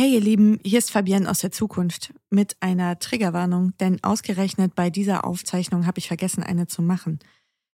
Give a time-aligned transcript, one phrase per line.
[0.00, 4.90] Hey ihr Lieben, hier ist Fabienne aus der Zukunft mit einer Triggerwarnung, denn ausgerechnet bei
[4.90, 7.18] dieser Aufzeichnung habe ich vergessen, eine zu machen.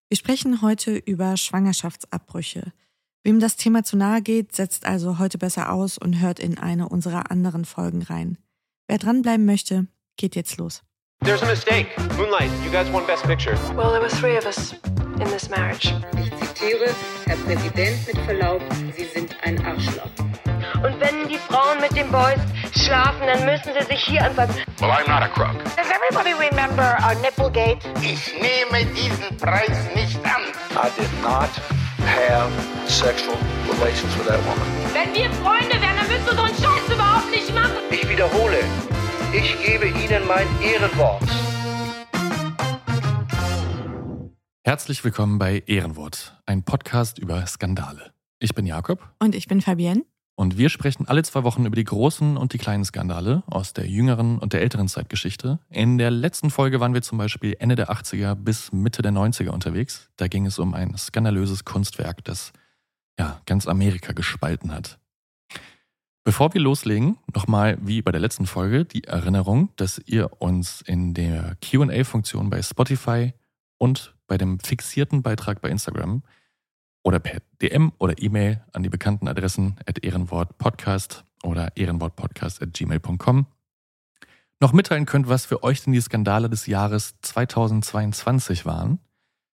[0.09, 2.73] Wir sprechen heute über Schwangerschaftsabbrüche.
[3.25, 6.89] Wem das Thema zu nahe geht, setzt also heute besser aus und hört in eine
[6.89, 8.39] unserer anderen Folgen rein.
[8.89, 9.87] Wer dranbleiben möchte,
[10.17, 10.83] geht jetzt los.
[11.23, 11.89] There's a mistake.
[12.17, 13.55] Moonlight, you guys won Best Picture.
[13.77, 14.73] Well, there were three of us
[15.21, 15.93] in this marriage.
[16.17, 16.89] Ich zitiere,
[17.27, 18.63] Herr Präsident, mit Verlaub,
[18.97, 20.09] Sie sind ein Arschloch.
[20.85, 22.39] Und wenn die Frauen mit den Boys
[22.77, 24.57] schlafen, dann müssen sie sich hier anfassen.
[24.81, 25.57] Well, I'm not a crook.
[25.77, 27.79] Does everybody remember our Nipplegate?
[28.03, 30.43] Ich nehme diesen Preis nicht an.
[30.77, 31.49] I did not
[32.05, 32.51] have
[32.87, 33.35] sexual
[33.73, 34.67] relations with that woman.
[34.93, 37.79] Wenn wir Freunde wären, dann würdest du so einen Scheiß überhaupt nicht machen.
[37.91, 38.59] Ich wiederhole,
[39.33, 41.23] ich gebe Ihnen mein Ehrenwort.
[44.67, 48.13] Herzlich willkommen bei Ehrenwort, ein Podcast über Skandale.
[48.39, 49.01] Ich bin Jakob.
[49.19, 50.03] Und ich bin Fabienne.
[50.37, 53.87] Und wir sprechen alle zwei Wochen über die großen und die kleinen Skandale aus der
[53.87, 55.61] jüngeren und der älteren Zeitgeschichte.
[55.71, 59.51] In der letzten Folge waren wir zum Beispiel Ende der 80er bis Mitte der 90er
[59.51, 60.11] unterwegs.
[60.17, 62.53] Da ging es um ein skandalöses Kunstwerk, das
[63.19, 64.99] ja ganz Amerika gespalten hat.
[66.25, 71.15] Bevor wir loslegen, nochmal wie bei der letzten Folge die Erinnerung, dass ihr uns in
[71.15, 73.35] der QA-Funktion bei Spotify
[73.79, 76.23] und bei dem fixierten Beitrag bei Instagram
[77.05, 83.47] oder per DM oder E-Mail an die bekannten Adressen at ehrenwortpodcast oder ehrenwortpodcast at gmail.com
[84.61, 88.99] noch mitteilen könnt, was für euch denn die Skandale des Jahres 2022 waren.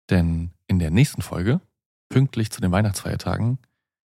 [0.10, 1.62] Denn in der nächsten Folge,
[2.10, 3.60] pünktlich zu den Weihnachtsfeiertagen,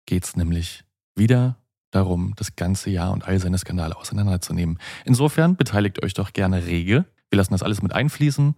[0.07, 0.85] geht es nämlich
[1.17, 1.57] wieder
[1.91, 4.79] darum, das ganze Jahr und all seine Skandale auseinanderzunehmen.
[5.05, 7.07] Insofern beteiligt euch doch gerne rege.
[7.31, 8.55] Wir lassen das alles mit einfließen,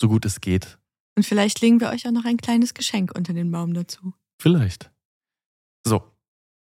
[0.00, 0.78] so gut es geht.
[1.16, 4.12] Und vielleicht legen wir euch auch noch ein kleines Geschenk unter den Baum dazu.
[4.40, 4.90] Vielleicht.
[5.84, 6.02] So,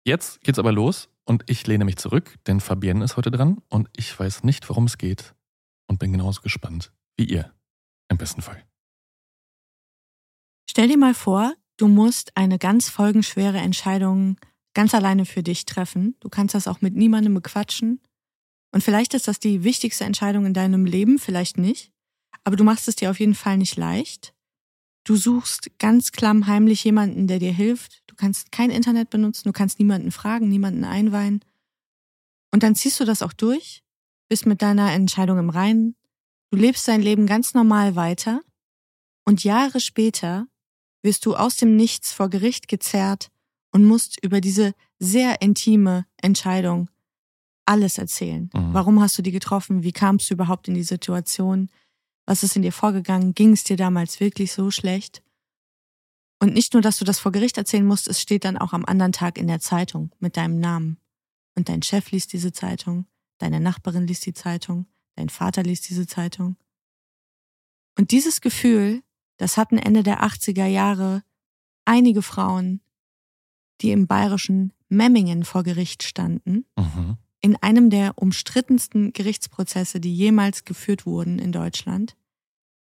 [0.04, 3.88] jetzt geht's aber los und ich lehne mich zurück, denn Fabienne ist heute dran und
[3.96, 5.34] ich weiß nicht, worum es geht
[5.88, 7.52] und bin genauso gespannt wie ihr.
[8.08, 8.62] Im besten Fall.
[10.70, 14.36] Stell dir mal vor, du musst eine ganz folgenschwere Entscheidung
[14.74, 16.14] ganz alleine für dich treffen.
[16.20, 18.00] Du kannst das auch mit niemandem bequatschen.
[18.72, 21.90] Und vielleicht ist das die wichtigste Entscheidung in deinem Leben, vielleicht nicht.
[22.44, 24.34] Aber du machst es dir auf jeden Fall nicht leicht.
[25.06, 28.02] Du suchst ganz klammheimlich jemanden, der dir hilft.
[28.08, 31.44] Du kannst kein Internet benutzen, du kannst niemanden fragen, niemanden einweihen.
[32.50, 33.84] Und dann ziehst du das auch durch,
[34.28, 35.94] bist mit deiner Entscheidung im Reinen.
[36.50, 38.40] Du lebst dein Leben ganz normal weiter.
[39.24, 40.48] Und Jahre später
[41.02, 43.30] wirst du aus dem Nichts vor Gericht gezerrt
[43.70, 46.90] und musst über diese sehr intime Entscheidung
[47.64, 48.50] alles erzählen.
[48.52, 48.74] Mhm.
[48.74, 49.84] Warum hast du die getroffen?
[49.84, 51.70] Wie kamst du überhaupt in die Situation?
[52.26, 53.34] Was ist in dir vorgegangen?
[53.34, 55.22] Ging es dir damals wirklich so schlecht?
[56.38, 58.84] Und nicht nur, dass du das vor Gericht erzählen musst, es steht dann auch am
[58.84, 60.98] anderen Tag in der Zeitung mit deinem Namen.
[61.54, 63.06] Und dein Chef liest diese Zeitung,
[63.38, 66.56] deine Nachbarin liest die Zeitung, dein Vater liest diese Zeitung.
[67.98, 69.02] Und dieses Gefühl,
[69.38, 71.22] das hatten Ende der 80er Jahre
[71.86, 72.82] einige Frauen,
[73.80, 77.16] die im bayerischen Memmingen vor Gericht standen, Mhm.
[77.46, 82.16] In einem der umstrittensten Gerichtsprozesse, die jemals geführt wurden in Deutschland,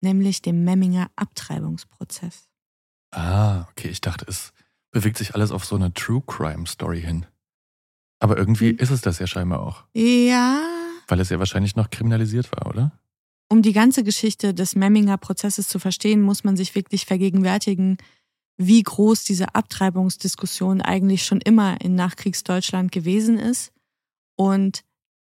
[0.01, 2.49] nämlich dem Memminger Abtreibungsprozess.
[3.11, 4.55] Ah, okay, ich dachte, es
[4.91, 7.27] bewegt sich alles auf so eine True Crime Story hin.
[8.21, 8.79] Aber irgendwie Hm.
[8.79, 10.63] ist es das ja scheinbar auch, Ja,
[11.09, 12.99] weil es ja wahrscheinlich noch kriminalisiert war, oder?
[13.51, 17.99] um die ganze Geschichte des Memminger Prozesses zu verstehen, muss man sich wirklich vergegenwärtigen,
[18.57, 23.74] wie groß diese Abtreibungsdiskussion eigentlich schon immer in Nachkriegsdeutschland gewesen ist
[24.37, 24.85] und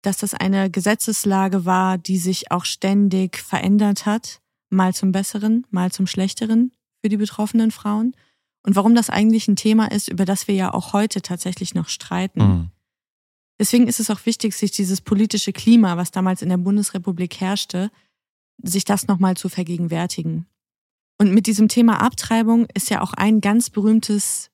[0.02, 5.92] dass das eine Gesetzeslage war, die sich auch ständig verändert hat, mal zum Besseren, mal
[5.92, 6.72] zum Schlechteren
[7.02, 8.16] für die betroffenen Frauen
[8.64, 11.88] und warum das eigentlich ein Thema ist, über das wir ja auch heute tatsächlich noch
[11.88, 12.42] streiten.
[12.42, 12.72] Mhm.
[13.60, 17.90] Deswegen ist es auch wichtig, sich dieses politische Klima, was damals in der Bundesrepublik herrschte,
[18.62, 20.48] sich das nochmal zu vergegenwärtigen.
[21.18, 24.52] Und mit diesem Thema Abtreibung ist ja auch ein ganz berühmtes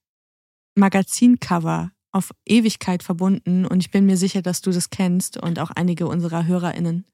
[0.76, 5.72] Magazincover auf Ewigkeit verbunden und ich bin mir sicher, dass du das kennst und auch
[5.72, 7.06] einige unserer HörerInnen.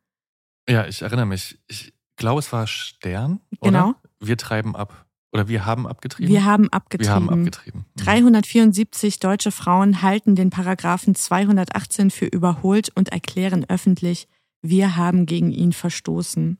[0.69, 1.57] Ja, ich erinnere mich.
[1.67, 3.39] Ich glaube, es war Stern.
[3.61, 3.89] Genau.
[3.89, 3.95] Oder?
[4.19, 5.07] Wir treiben ab.
[5.31, 6.31] Oder wir haben abgetrieben?
[6.31, 7.07] Wir haben abgetrieben.
[7.07, 7.85] Wir haben abgetrieben.
[7.95, 8.03] Mhm.
[8.03, 14.27] 374 deutsche Frauen halten den Paragraphen 218 für überholt und erklären öffentlich,
[14.61, 16.57] wir haben gegen ihn verstoßen.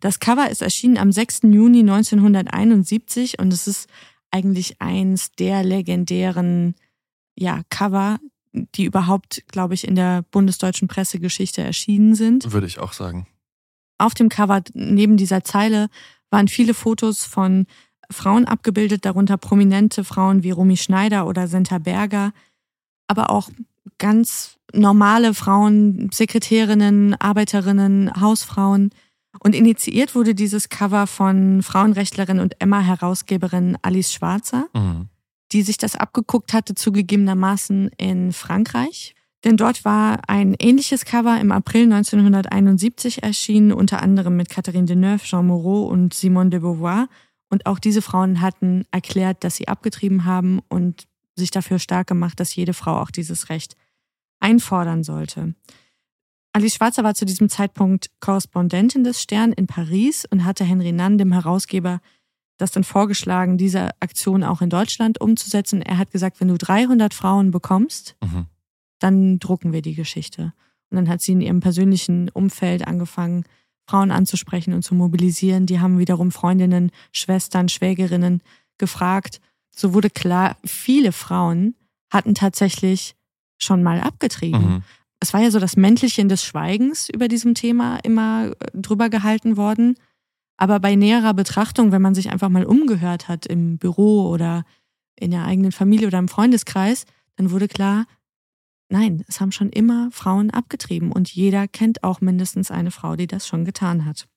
[0.00, 1.40] Das Cover ist erschienen am 6.
[1.44, 3.88] Juni 1971 und es ist
[4.30, 6.76] eigentlich eins der legendären
[7.38, 8.18] ja, Cover,
[8.52, 12.52] die überhaupt, glaube ich, in der bundesdeutschen Pressegeschichte erschienen sind.
[12.52, 13.26] Würde ich auch sagen.
[13.98, 15.88] Auf dem Cover neben dieser Zeile
[16.30, 17.66] waren viele Fotos von
[18.10, 22.32] Frauen abgebildet, darunter prominente Frauen wie Romy Schneider oder Senta Berger,
[23.06, 23.50] aber auch
[23.98, 28.90] ganz normale Frauen, Sekretärinnen, Arbeiterinnen, Hausfrauen.
[29.40, 35.08] Und initiiert wurde dieses Cover von Frauenrechtlerin und Emma-Herausgeberin Alice Schwarzer, Mhm.
[35.52, 39.14] Die sich das abgeguckt hatte, zugegebenermaßen in Frankreich.
[39.44, 45.24] Denn dort war ein ähnliches Cover im April 1971 erschienen, unter anderem mit Catherine Deneuve,
[45.24, 47.08] Jean Moreau und Simone de Beauvoir.
[47.48, 51.06] Und auch diese Frauen hatten erklärt, dass sie abgetrieben haben und
[51.36, 53.76] sich dafür stark gemacht, dass jede Frau auch dieses Recht
[54.40, 55.54] einfordern sollte.
[56.52, 61.18] Alice Schwarzer war zu diesem Zeitpunkt Korrespondentin des Stern in Paris und hatte Henry Nann,
[61.18, 62.00] dem Herausgeber,
[62.58, 65.80] das dann vorgeschlagen, diese Aktion auch in Deutschland umzusetzen.
[65.80, 68.46] Er hat gesagt, wenn du 300 Frauen bekommst, Mhm.
[68.98, 70.52] dann drucken wir die Geschichte.
[70.90, 73.44] Und dann hat sie in ihrem persönlichen Umfeld angefangen,
[73.88, 75.66] Frauen anzusprechen und zu mobilisieren.
[75.66, 78.42] Die haben wiederum Freundinnen, Schwestern, Schwägerinnen
[78.76, 79.40] gefragt.
[79.74, 81.74] So wurde klar, viele Frauen
[82.10, 83.14] hatten tatsächlich
[83.58, 84.74] schon mal abgetrieben.
[84.74, 84.82] Mhm.
[85.20, 89.56] Es war ja so das Mäntelchen des Schweigens über diesem Thema immer äh, drüber gehalten
[89.56, 89.96] worden.
[90.58, 94.64] Aber bei näherer Betrachtung, wenn man sich einfach mal umgehört hat im Büro oder
[95.16, 97.06] in der eigenen Familie oder im Freundeskreis,
[97.36, 98.06] dann wurde klar,
[98.90, 103.28] nein, es haben schon immer Frauen abgetrieben und jeder kennt auch mindestens eine Frau, die
[103.28, 104.28] das schon getan hat.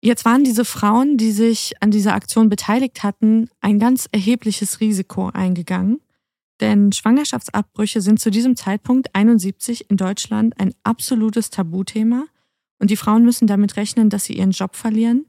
[0.00, 5.30] Jetzt waren diese Frauen, die sich an dieser Aktion beteiligt hatten, ein ganz erhebliches Risiko
[5.30, 6.00] eingegangen.
[6.60, 12.26] Denn Schwangerschaftsabbrüche sind zu diesem Zeitpunkt 71 in Deutschland ein absolutes Tabuthema.
[12.78, 15.26] Und die Frauen müssen damit rechnen, dass sie ihren Job verlieren,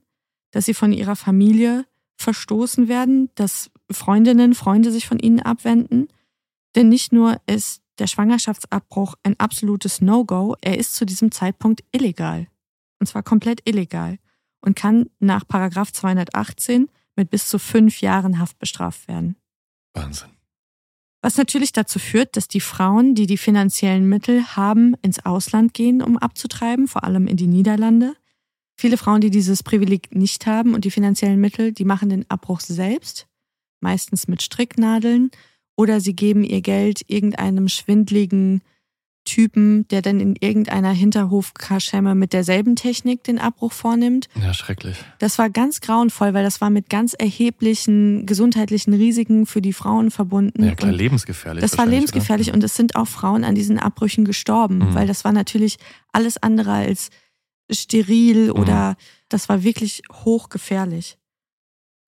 [0.52, 1.86] dass sie von ihrer Familie
[2.18, 6.08] verstoßen werden, dass Freundinnen, Freunde sich von ihnen abwenden.
[6.76, 12.48] Denn nicht nur ist der Schwangerschaftsabbruch ein absolutes No-Go, er ist zu diesem Zeitpunkt illegal.
[13.00, 14.18] Und zwar komplett illegal
[14.62, 19.36] und kann nach Paragraph 218 mit bis zu fünf Jahren Haft bestraft werden.
[19.94, 20.37] Wahnsinn.
[21.28, 26.02] Was natürlich dazu führt, dass die Frauen, die die finanziellen Mittel haben, ins Ausland gehen,
[26.02, 28.16] um abzutreiben, vor allem in die Niederlande.
[28.78, 32.62] Viele Frauen, die dieses Privileg nicht haben und die finanziellen Mittel, die machen den Abbruch
[32.62, 33.28] selbst,
[33.82, 35.30] meistens mit Stricknadeln,
[35.76, 38.62] oder sie geben ihr Geld irgendeinem schwindligen
[39.28, 44.30] Typen, der dann in irgendeiner Hinterhofkaschemme mit derselben Technik den Abbruch vornimmt.
[44.42, 44.98] Ja, schrecklich.
[45.20, 50.12] Das war ganz grauenvoll, weil das war mit ganz erheblichen gesundheitlichen Risiken für die Frauen
[50.12, 50.64] verbunden.
[50.64, 51.62] Ja, klar, Und lebensgefährlich.
[51.62, 52.56] das war lebensgefährlich oder?
[52.56, 54.94] und es sind auch Frauen an diesen Abbrüchen gestorben, Mhm.
[54.96, 55.78] weil das war natürlich
[56.14, 57.10] alles andere als
[57.70, 58.60] steril Mhm.
[58.60, 58.96] oder
[59.30, 61.18] das war wirklich hochgefährlich.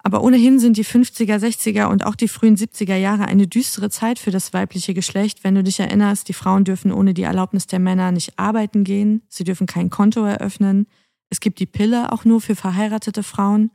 [0.02, 4.18] Aber ohnehin sind die 50er, 60er und auch die frühen 70er Jahre eine düstere Zeit
[4.18, 5.44] für das weibliche Geschlecht.
[5.44, 9.24] Wenn du dich erinnerst, die Frauen dürfen ohne die Erlaubnis der Männer nicht arbeiten gehen,
[9.28, 10.88] sie dürfen kein Konto eröffnen.
[11.30, 13.72] Es gibt die Pille auch nur für verheiratete Frauen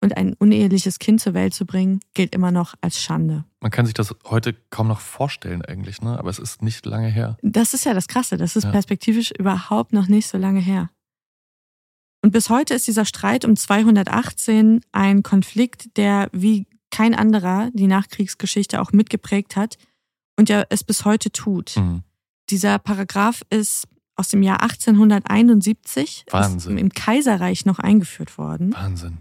[0.00, 3.44] und ein uneheliches Kind zur Welt zu bringen, gilt immer noch als Schande.
[3.60, 6.18] Man kann sich das heute kaum noch vorstellen eigentlich, ne?
[6.18, 7.36] aber es ist nicht lange her.
[7.42, 8.70] Das ist ja das Krasse, das ist Ja.
[8.70, 10.90] perspektivisch überhaupt noch nicht so lange her.
[12.28, 17.86] Und bis heute ist dieser Streit um 218 ein Konflikt, der wie kein anderer die
[17.86, 19.78] Nachkriegsgeschichte auch mitgeprägt hat
[20.36, 21.78] und ja es bis heute tut.
[21.78, 22.02] Mhm.
[22.50, 26.76] Dieser Paragraph ist aus dem Jahr 1871 ist Wahnsinn.
[26.76, 29.16] im Kaiserreich noch eingeführt worden Wahnsinn.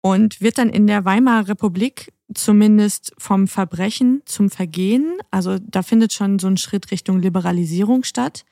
[0.00, 6.12] und wird dann in der Weimarer Republik zumindest vom Verbrechen zum Vergehen, also da findet
[6.12, 8.44] schon so ein Schritt Richtung Liberalisierung statt.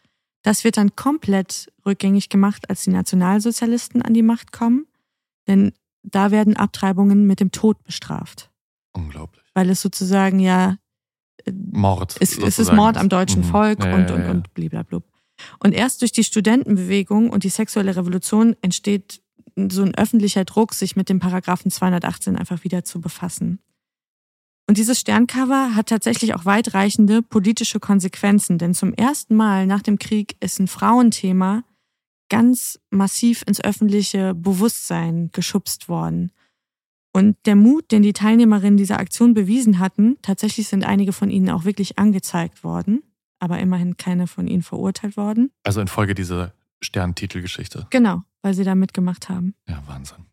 [0.43, 4.87] Das wird dann komplett rückgängig gemacht, als die Nationalsozialisten an die Macht kommen,
[5.47, 8.51] denn da werden Abtreibungen mit dem Tod bestraft,
[8.93, 9.45] Unglaublich.
[9.55, 10.77] weil es sozusagen ja
[11.45, 12.17] äh, Mord.
[12.21, 12.73] es, es ist.
[12.73, 13.47] Mord am deutschen Mhm.
[13.49, 14.31] Volk Ja, und, und, ja.
[14.31, 15.05] und bliblablub.
[15.59, 19.23] Und erst durch die Studentenbewegung und die sexuelle Revolution entsteht
[19.71, 23.59] so ein öffentlicher Druck, sich mit dem Paragraphen 218 einfach wieder zu befassen.
[24.71, 29.99] Und dieses Sterncover hat tatsächlich auch weitreichende politische Konsequenzen, denn zum ersten Mal nach dem
[29.99, 31.65] Krieg ist ein Frauenthema
[32.29, 36.31] ganz massiv ins öffentliche Bewusstsein geschubst worden.
[37.12, 41.50] Und der Mut, den die Teilnehmerinnen dieser Aktion bewiesen hatten, tatsächlich sind einige von ihnen
[41.50, 43.03] auch wirklich angezeigt worden,
[43.41, 45.50] aber immerhin keine von ihnen verurteilt worden.
[45.65, 47.89] Also infolge dieser Sterntitelgeschichte.
[47.91, 49.57] Genau, weil sie da mitgemacht haben.
[49.69, 50.30] Ja, Wahnsinn.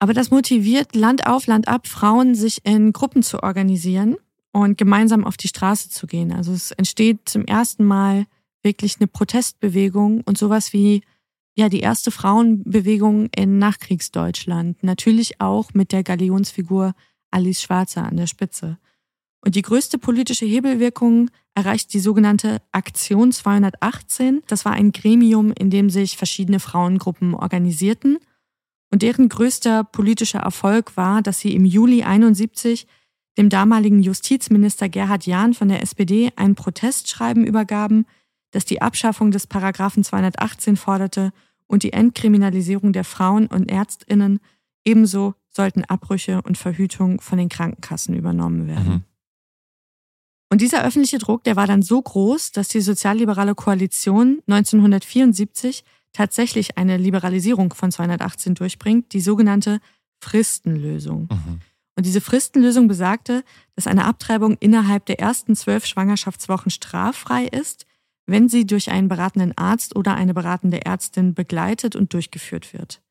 [0.00, 4.16] Aber das motiviert Land auf, Land ab, Frauen sich in Gruppen zu organisieren
[4.50, 6.32] und gemeinsam auf die Straße zu gehen.
[6.32, 8.24] Also es entsteht zum ersten Mal
[8.62, 11.02] wirklich eine Protestbewegung und sowas wie
[11.54, 14.82] ja die erste Frauenbewegung in Nachkriegsdeutschland.
[14.82, 16.94] Natürlich auch mit der Galionsfigur
[17.30, 18.78] Alice Schwarzer an der Spitze.
[19.42, 24.42] Und die größte politische Hebelwirkung erreicht die sogenannte Aktion 218.
[24.46, 28.18] Das war ein Gremium, in dem sich verschiedene Frauengruppen organisierten.
[28.90, 32.86] Und deren größter politischer Erfolg war, dass sie im Juli 71
[33.38, 38.06] dem damaligen Justizminister Gerhard Jahn von der SPD ein Protestschreiben übergaben,
[38.50, 41.32] das die Abschaffung des Paragraphen 218 forderte
[41.66, 44.40] und die Entkriminalisierung der Frauen und Ärztinnen.
[44.84, 48.92] Ebenso sollten Abbrüche und Verhütung von den Krankenkassen übernommen werden.
[48.92, 49.04] Mhm.
[50.52, 56.76] Und dieser öffentliche Druck, der war dann so groß, dass die sozialliberale Koalition 1974 tatsächlich
[56.76, 59.80] eine Liberalisierung von 218 durchbringt, die sogenannte
[60.20, 61.28] Fristenlösung.
[61.30, 61.60] Mhm.
[61.96, 67.86] Und diese Fristenlösung besagte, dass eine Abtreibung innerhalb der ersten zwölf Schwangerschaftswochen straffrei ist,
[68.26, 73.02] wenn sie durch einen beratenden Arzt oder eine beratende Ärztin begleitet und durchgeführt wird.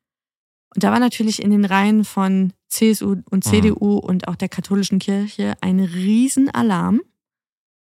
[0.74, 3.98] Und da war natürlich in den Reihen von CSU und CDU mhm.
[3.98, 7.00] und auch der katholischen Kirche ein Riesenalarm.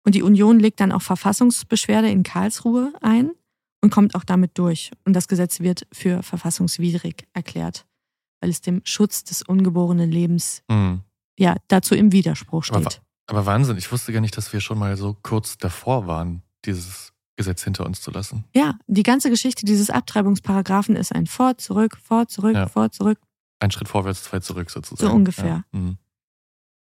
[0.06, 3.32] Und die Union legt dann auch Verfassungsbeschwerde in Karlsruhe ein
[3.82, 4.92] und kommt auch damit durch.
[5.06, 7.86] Und das Gesetz wird für verfassungswidrig erklärt,
[8.42, 11.02] weil es dem Schutz des ungeborenen Lebens mhm.
[11.38, 12.78] ja dazu im Widerspruch steht.
[12.78, 12.96] Aber,
[13.28, 17.14] aber Wahnsinn, ich wusste gar nicht, dass wir schon mal so kurz davor waren, dieses
[17.38, 18.44] Gesetz hinter uns zu lassen.
[18.54, 22.68] Ja, die ganze Geschichte dieses Abtreibungsparagraphen ist ein Vor, zurück, vor, zurück, ja.
[22.68, 23.18] vor, zurück.
[23.60, 25.10] Ein Schritt vorwärts, zwei zurück sozusagen.
[25.10, 25.64] So ungefähr.
[25.74, 25.80] Ja.
[25.80, 25.98] Mhm.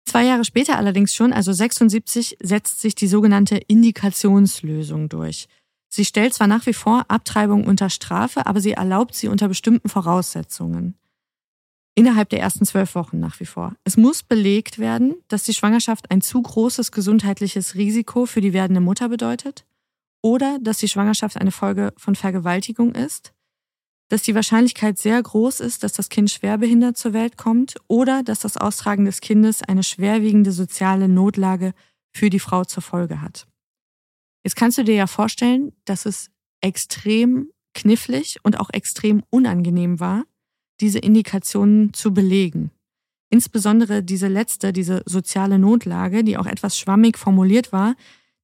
[0.05, 5.49] Zwei Jahre später allerdings schon, also 76, setzt sich die sogenannte Indikationslösung durch.
[5.97, 9.89] Sie stellt zwar nach wie vor Abtreibung unter Strafe, aber sie erlaubt sie unter bestimmten
[9.89, 10.93] Voraussetzungen.
[11.95, 13.73] Innerhalb der ersten zwölf Wochen nach wie vor.
[13.83, 18.79] Es muss belegt werden, dass die Schwangerschaft ein zu großes gesundheitliches Risiko für die werdende
[18.79, 19.65] Mutter bedeutet
[20.21, 23.33] oder dass die Schwangerschaft eine Folge von Vergewaltigung ist,
[24.09, 28.37] dass die Wahrscheinlichkeit sehr groß ist, dass das Kind schwerbehindert zur Welt kommt oder dass
[28.37, 31.73] das Austragen des Kindes eine schwerwiegende soziale Notlage
[32.11, 33.47] für die Frau zur Folge hat.
[34.47, 36.29] Jetzt kannst du dir ja vorstellen, dass es
[36.61, 40.23] extrem knifflig und auch extrem unangenehm war,
[40.79, 42.71] diese Indikationen zu belegen.
[43.29, 47.97] Insbesondere diese letzte, diese soziale Notlage, die auch etwas schwammig formuliert war,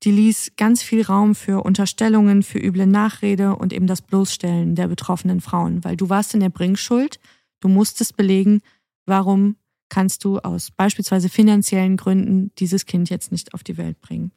[0.04, 4.90] die ließ ganz viel Raum für Unterstellungen, für üble Nachrede und eben das Bloßstellen der
[4.90, 7.18] betroffenen Frauen, weil du warst in der Bringschuld,
[7.62, 8.60] du musstest belegen,
[9.06, 9.56] warum
[9.88, 14.34] kannst du aus beispielsweise finanziellen Gründen dieses Kind jetzt nicht auf die Welt bringen.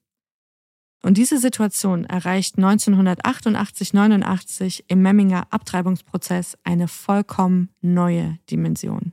[1.03, 9.13] Und diese Situation erreicht 1988-89 im Memminger Abtreibungsprozess eine vollkommen neue Dimension.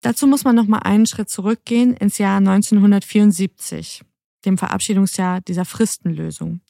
[0.00, 4.02] Dazu muss man noch mal einen Schritt zurückgehen ins Jahr 1974
[4.44, 6.60] dem Verabschiedungsjahr dieser Fristenlösung.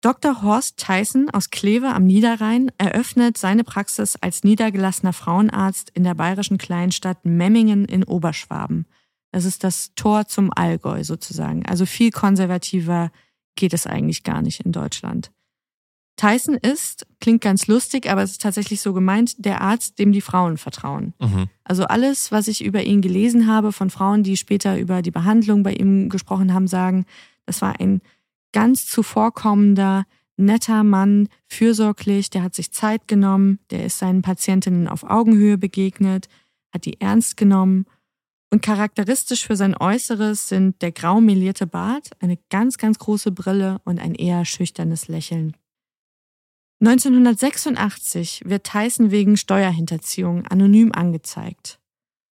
[0.00, 0.42] Dr.
[0.42, 6.56] Horst Tyson aus Kleve am Niederrhein eröffnet seine Praxis als niedergelassener Frauenarzt in der bayerischen
[6.56, 8.86] Kleinstadt Memmingen in Oberschwaben.
[9.32, 11.64] Das ist das Tor zum Allgäu sozusagen.
[11.66, 13.10] Also viel konservativer
[13.54, 15.30] geht es eigentlich gar nicht in Deutschland.
[16.16, 20.20] Tyson ist, klingt ganz lustig, aber es ist tatsächlich so gemeint, der Arzt, dem die
[20.20, 21.14] Frauen vertrauen.
[21.18, 21.46] Mhm.
[21.64, 25.62] Also alles, was ich über ihn gelesen habe von Frauen, die später über die Behandlung
[25.62, 27.06] bei ihm gesprochen haben, sagen,
[27.46, 28.02] das war ein
[28.52, 30.04] ganz zuvorkommender,
[30.36, 36.28] netter Mann, fürsorglich, der hat sich Zeit genommen, der ist seinen Patientinnen auf Augenhöhe begegnet,
[36.70, 37.86] hat die ernst genommen.
[38.52, 43.80] Und charakteristisch für sein Äußeres sind der grau melierte Bart, eine ganz, ganz große Brille
[43.84, 45.56] und ein eher schüchternes Lächeln.
[46.82, 51.78] 1986 wird Tyson wegen Steuerhinterziehung anonym angezeigt.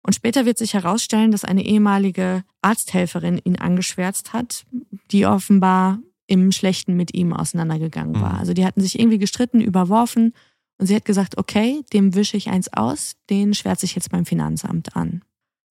[0.06, 4.66] Und später wird sich herausstellen, dass eine ehemalige Arzthelferin ihn angeschwärzt hat,
[5.11, 8.35] die offenbar im Schlechten mit ihm auseinandergegangen war.
[8.35, 8.38] Mhm.
[8.38, 10.35] Also die hatten sich irgendwie gestritten, überworfen
[10.78, 14.26] und sie hat gesagt, okay, dem wische ich eins aus, den schwärze ich jetzt beim
[14.26, 15.23] Finanzamt an.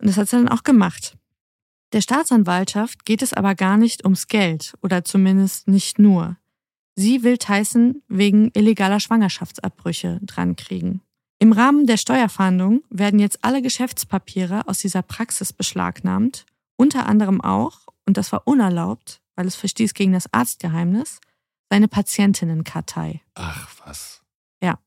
[0.02, 1.16] Und das hat sie dann auch gemacht.
[1.92, 6.36] Der Staatsanwaltschaft geht es aber gar nicht ums Geld oder zumindest nicht nur.
[6.96, 11.02] Sie will Tyson wegen illegaler Schwangerschaftsabbrüche drankriegen.
[11.38, 17.86] Im Rahmen der Steuerfahndung werden jetzt alle Geschäftspapiere aus dieser Praxis beschlagnahmt, unter anderem auch,
[18.04, 21.20] und das war unerlaubt, weil es verstieß gegen das Arztgeheimnis,
[21.70, 23.22] seine Patientinnenkartei.
[23.34, 24.22] Ach was.
[24.62, 24.78] Ja.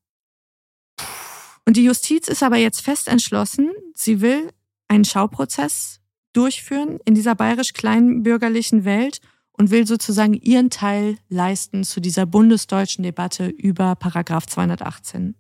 [1.66, 4.52] Und die Justiz ist aber jetzt fest entschlossen, sie will
[4.88, 6.00] einen Schauprozess
[6.34, 9.22] durchführen in dieser bayerisch-kleinbürgerlichen Welt
[9.54, 15.36] und will sozusagen ihren Teil leisten zu dieser bundesdeutschen Debatte über Paragraph 218.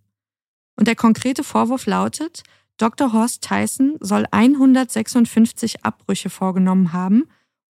[0.77, 2.43] Und der konkrete Vorwurf lautet,
[2.77, 3.13] Dr.
[3.13, 7.25] Horst Tyson soll 156 Abbrüche vorgenommen haben,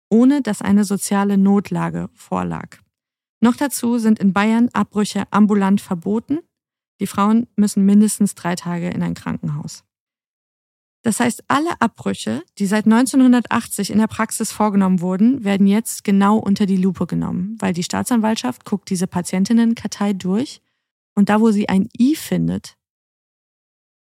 [0.10, 2.78] ohne dass eine soziale Notlage vorlag.
[3.42, 6.40] Noch dazu sind in Bayern Abbrüche ambulant verboten.
[7.00, 9.84] Die Frauen müssen mindestens drei Tage in ein Krankenhaus.
[11.06, 16.38] Das heißt, alle Abbrüche, die seit 1980 in der Praxis vorgenommen wurden, werden jetzt genau
[16.38, 20.64] unter die Lupe genommen, weil die Staatsanwaltschaft guckt diese Patientinnenkartei durch
[21.14, 22.76] und da, wo sie ein I findet,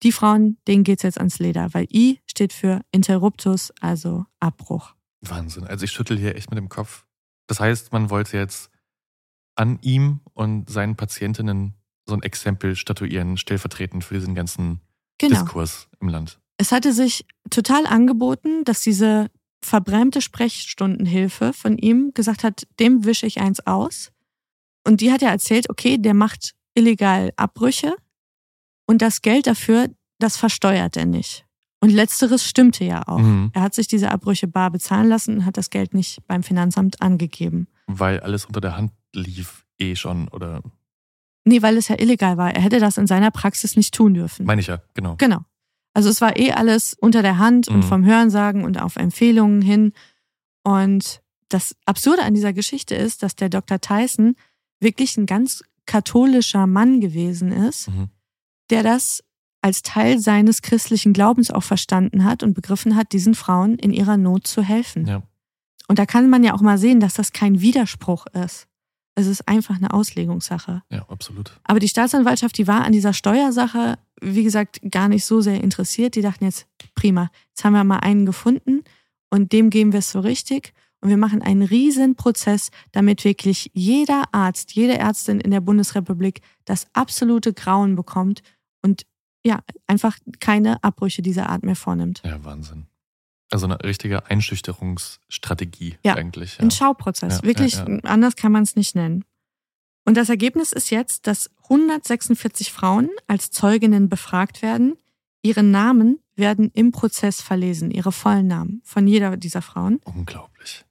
[0.02, 4.96] die Frauen, denen geht's jetzt ans Leder, weil I steht für Interruptus, also Abbruch.
[5.20, 5.68] Wahnsinn.
[5.68, 7.06] Also ich schüttel hier echt mit dem Kopf.
[7.46, 8.72] Das heißt, man wollte jetzt
[9.54, 11.74] an ihm und seinen Patientinnen
[12.06, 14.80] so ein Exempel statuieren, stellvertretend für diesen ganzen
[15.18, 15.42] genau.
[15.42, 16.40] Diskurs im Land.
[16.58, 19.30] Es hatte sich total angeboten, dass diese
[19.62, 24.10] verbrämte Sprechstundenhilfe von ihm gesagt hat, dem wische ich eins aus.
[24.84, 27.96] Und die hat ja erzählt, okay, der macht illegal Abbrüche
[28.86, 29.88] und das Geld dafür,
[30.18, 31.44] das versteuert er nicht.
[31.80, 33.18] Und letzteres stimmte ja auch.
[33.18, 33.50] Mhm.
[33.54, 37.00] Er hat sich diese Abbrüche bar bezahlen lassen und hat das Geld nicht beim Finanzamt
[37.00, 37.68] angegeben.
[37.86, 40.62] Weil alles unter der Hand lief eh schon, oder?
[41.44, 42.52] Nee, weil es ja illegal war.
[42.54, 44.44] Er hätte das in seiner Praxis nicht tun dürfen.
[44.44, 45.14] Meine ich ja, genau.
[45.18, 45.44] Genau.
[45.98, 47.74] Also es war eh alles unter der Hand mhm.
[47.74, 49.92] und vom Hörensagen und auf Empfehlungen hin.
[50.62, 53.80] Und das Absurde an dieser Geschichte ist, dass der Dr.
[53.80, 54.36] Tyson
[54.78, 58.10] wirklich ein ganz katholischer Mann gewesen ist, mhm.
[58.70, 59.24] der das
[59.60, 64.16] als Teil seines christlichen Glaubens auch verstanden hat und begriffen hat, diesen Frauen in ihrer
[64.16, 65.04] Not zu helfen.
[65.04, 65.24] Ja.
[65.88, 68.68] Und da kann man ja auch mal sehen, dass das kein Widerspruch ist.
[69.16, 70.84] Es ist einfach eine Auslegungssache.
[70.90, 71.58] Ja, absolut.
[71.64, 76.14] Aber die Staatsanwaltschaft, die war an dieser Steuersache, wie gesagt, gar nicht so sehr interessiert.
[76.14, 78.84] Die dachten jetzt, prima, jetzt haben wir mal einen gefunden
[79.30, 80.72] und dem geben wir es so richtig.
[81.00, 86.40] Und wir machen einen riesen Prozess, damit wirklich jeder Arzt, jede Ärztin in der Bundesrepublik
[86.64, 88.42] das absolute Grauen bekommt
[88.82, 89.06] und
[89.44, 92.22] ja, einfach keine Abbrüche dieser Art mehr vornimmt.
[92.24, 92.86] Ja, Wahnsinn.
[93.50, 96.56] Also eine richtige Einschüchterungsstrategie ja, eigentlich.
[96.56, 96.64] Ja.
[96.64, 97.38] Ein Schauprozess.
[97.38, 99.24] Ja, Wirklich, ja, anders kann man es nicht nennen.
[100.04, 104.96] Und das Ergebnis ist jetzt, dass 146 Frauen als Zeuginnen befragt werden.
[105.42, 110.00] Ihre Namen werden im Prozess verlesen, ihre vollen Namen von jeder dieser Frauen.
[110.04, 110.84] Unglaublich.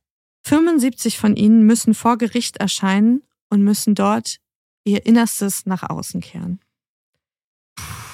[0.44, 4.38] 75 von ihnen müssen vor Gericht erscheinen und müssen dort
[4.84, 6.60] ihr Innerstes nach außen kehren.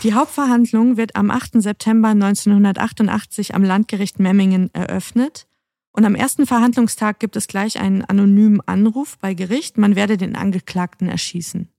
[0.04, 1.62] Die Hauptverhandlung wird am 8.
[1.62, 5.47] September 1988 am Landgericht Memmingen eröffnet.
[5.91, 10.36] Und am ersten Verhandlungstag gibt es gleich einen anonymen Anruf bei Gericht, man werde den
[10.36, 11.69] Angeklagten erschießen.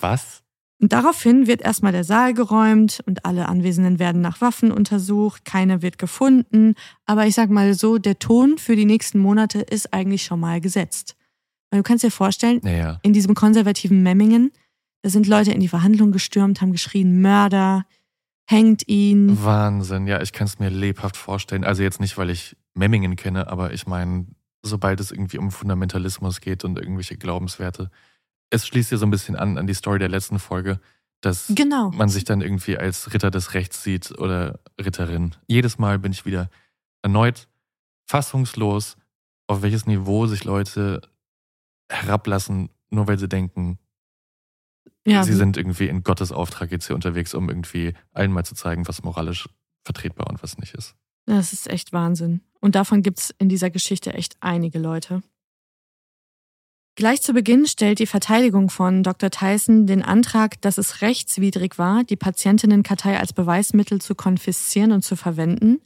[0.00, 0.42] Was?
[0.80, 5.80] Und daraufhin wird erstmal der Saal geräumt und alle Anwesenden werden nach Waffen untersucht, keine
[5.80, 6.74] wird gefunden.
[7.06, 10.60] Aber ich sag mal so, der Ton für die nächsten Monate ist eigentlich schon mal
[10.60, 11.14] gesetzt.
[11.70, 12.98] Weil du kannst dir vorstellen, naja.
[13.02, 14.50] in diesem konservativen Memmingen,
[15.02, 17.86] da sind Leute in die Verhandlung gestürmt, haben geschrien, Mörder,
[18.46, 19.42] hängt ihn.
[19.44, 21.62] Wahnsinn, ja, ich kann es mir lebhaft vorstellen.
[21.62, 24.26] Also jetzt nicht, weil ich Memmingen kenne, aber ich meine,
[24.62, 27.88] sobald es irgendwie um Fundamentalismus geht und irgendwelche Glaubenswerte,
[28.52, 30.78] es schließt ja so ein bisschen an an die Story der letzten Folge,
[31.22, 31.90] dass genau.
[31.90, 35.34] man sich dann irgendwie als Ritter des Rechts sieht oder Ritterin.
[35.46, 36.50] Jedes Mal bin ich wieder
[37.02, 37.48] erneut
[38.06, 38.96] fassungslos,
[39.46, 41.00] auf welches Niveau sich Leute
[41.88, 43.78] herablassen, nur weil sie denken,
[45.06, 48.54] ja, sie sind irgendwie in Gottes Auftrag jetzt hier unterwegs, um irgendwie allen mal zu
[48.54, 49.48] zeigen, was moralisch
[49.84, 50.94] vertretbar und was nicht ist.
[51.24, 52.42] Das ist echt Wahnsinn.
[52.60, 55.22] Und davon gibt es in dieser Geschichte echt einige Leute.
[56.94, 59.30] Gleich zu Beginn stellt die Verteidigung von Dr.
[59.30, 65.16] Tyson den Antrag, dass es rechtswidrig war, die Patientinnenkartei als Beweismittel zu konfiszieren und zu
[65.16, 65.80] verwenden.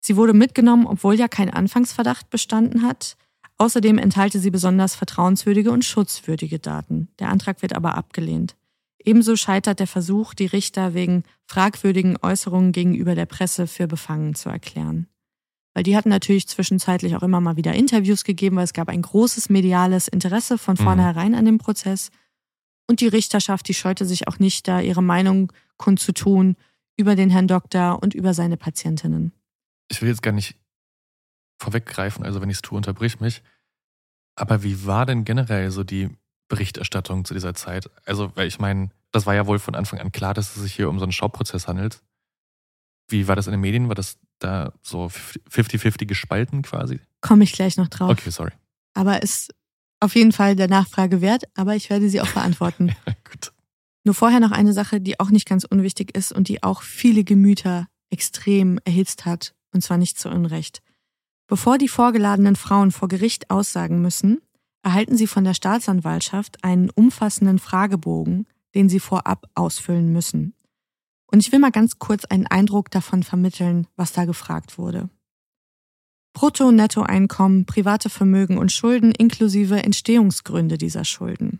[0.00, 3.16] Sie wurde mitgenommen, obwohl ja kein Anfangsverdacht bestanden hat.
[3.58, 7.08] Außerdem enthalte sie besonders vertrauenswürdige und schutzwürdige Daten.
[7.18, 8.54] Der Antrag wird aber abgelehnt.
[9.04, 14.48] Ebenso scheitert der Versuch, die Richter wegen fragwürdigen Äußerungen gegenüber der Presse für befangen zu
[14.48, 15.08] erklären.
[15.74, 19.02] Weil die hatten natürlich zwischenzeitlich auch immer mal wieder Interviews gegeben, weil es gab ein
[19.02, 20.84] großes mediales Interesse von mhm.
[20.84, 22.10] vornherein an dem Prozess.
[22.86, 26.56] Und die Richterschaft, die scheute sich auch nicht, da ihre Meinung kundzutun
[26.96, 29.32] über den Herrn Doktor und über seine Patientinnen.
[29.88, 30.56] Ich will jetzt gar nicht
[31.58, 33.42] vorweggreifen, also wenn ich es tue, unterbrich mich.
[34.36, 36.10] Aber wie war denn generell so die
[36.48, 37.90] Berichterstattung zu dieser Zeit?
[38.04, 40.74] Also, weil ich meine, das war ja wohl von Anfang an klar, dass es sich
[40.74, 42.02] hier um so einen Schauprozess handelt.
[43.08, 43.88] Wie war das in den Medien?
[43.88, 45.06] War das da so
[45.50, 47.00] 50-50 gespalten quasi?
[47.20, 48.10] Komme ich gleich noch drauf.
[48.10, 48.52] Okay, sorry.
[48.94, 49.54] Aber ist
[50.00, 52.94] auf jeden Fall der Nachfrage wert, aber ich werde sie auch beantworten.
[53.30, 53.52] Gut.
[54.04, 57.24] Nur vorher noch eine Sache, die auch nicht ganz unwichtig ist und die auch viele
[57.24, 60.82] Gemüter extrem erhitzt hat, und zwar nicht zu Unrecht.
[61.46, 64.40] Bevor die vorgeladenen Frauen vor Gericht aussagen müssen,
[64.82, 70.54] erhalten sie von der Staatsanwaltschaft einen umfassenden Fragebogen, den sie vorab ausfüllen müssen.
[71.34, 75.10] Und ich will mal ganz kurz einen Eindruck davon vermitteln, was da gefragt wurde.
[76.32, 81.58] Brutto- und Nettoeinkommen, private Vermögen und Schulden inklusive Entstehungsgründe dieser Schulden.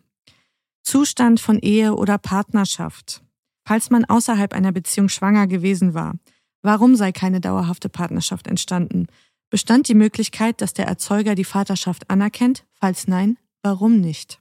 [0.84, 3.24] Zustand von Ehe oder Partnerschaft.
[3.66, 6.14] Falls man außerhalb einer Beziehung schwanger gewesen war,
[6.62, 9.08] warum sei keine dauerhafte Partnerschaft entstanden?
[9.50, 12.64] Bestand die Möglichkeit, dass der Erzeuger die Vaterschaft anerkennt?
[12.74, 14.40] Falls nein, warum nicht?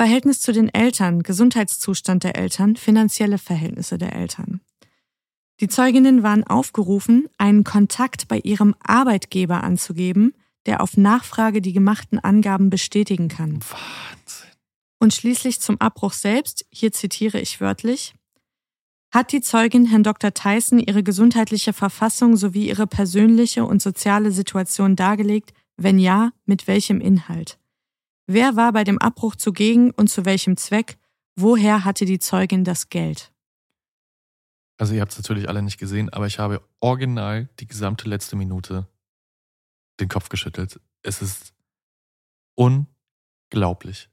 [0.00, 4.62] Verhältnis zu den Eltern, Gesundheitszustand der Eltern, finanzielle Verhältnisse der Eltern.
[5.60, 10.32] Die Zeuginnen waren aufgerufen, einen Kontakt bei ihrem Arbeitgeber anzugeben,
[10.64, 13.60] der auf Nachfrage die gemachten Angaben bestätigen kann.
[13.60, 14.48] Wahnsinn.
[15.00, 18.14] Und schließlich zum Abbruch selbst, hier zitiere ich wörtlich,
[19.12, 20.32] hat die Zeugin Herrn Dr.
[20.32, 25.52] Tyson ihre gesundheitliche Verfassung sowie ihre persönliche und soziale Situation dargelegt?
[25.76, 27.59] Wenn ja, mit welchem Inhalt?
[28.32, 30.98] Wer war bei dem Abbruch zugegen und zu welchem Zweck?
[31.34, 33.32] Woher hatte die Zeugin das Geld?
[34.78, 38.36] Also ihr habt es natürlich alle nicht gesehen, aber ich habe original die gesamte letzte
[38.36, 38.86] Minute
[39.98, 40.78] den Kopf geschüttelt.
[41.02, 41.52] Es ist
[42.54, 44.08] unglaublich.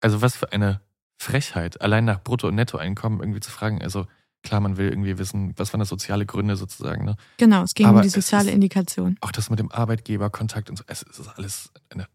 [0.00, 0.80] Also was für eine
[1.16, 3.80] Frechheit, allein nach Brutto- und Nettoeinkommen irgendwie zu fragen.
[3.80, 4.08] Also
[4.42, 7.04] klar, man will irgendwie wissen, was waren das soziale Gründe sozusagen.
[7.04, 7.16] Ne?
[7.36, 9.16] Genau, es ging Aber um die soziale ist- Indikation.
[9.20, 10.84] Auch das mit dem Arbeitgeberkontakt und so.
[10.88, 12.08] Es ist alles eine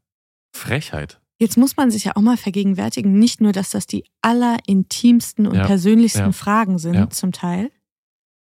[0.52, 1.20] Frechheit.
[1.38, 5.56] Jetzt muss man sich ja auch mal vergegenwärtigen, nicht nur, dass das die allerintimsten und
[5.56, 7.10] Ja, persönlichsten ja, Fragen sind, ja.
[7.10, 7.72] zum Teil.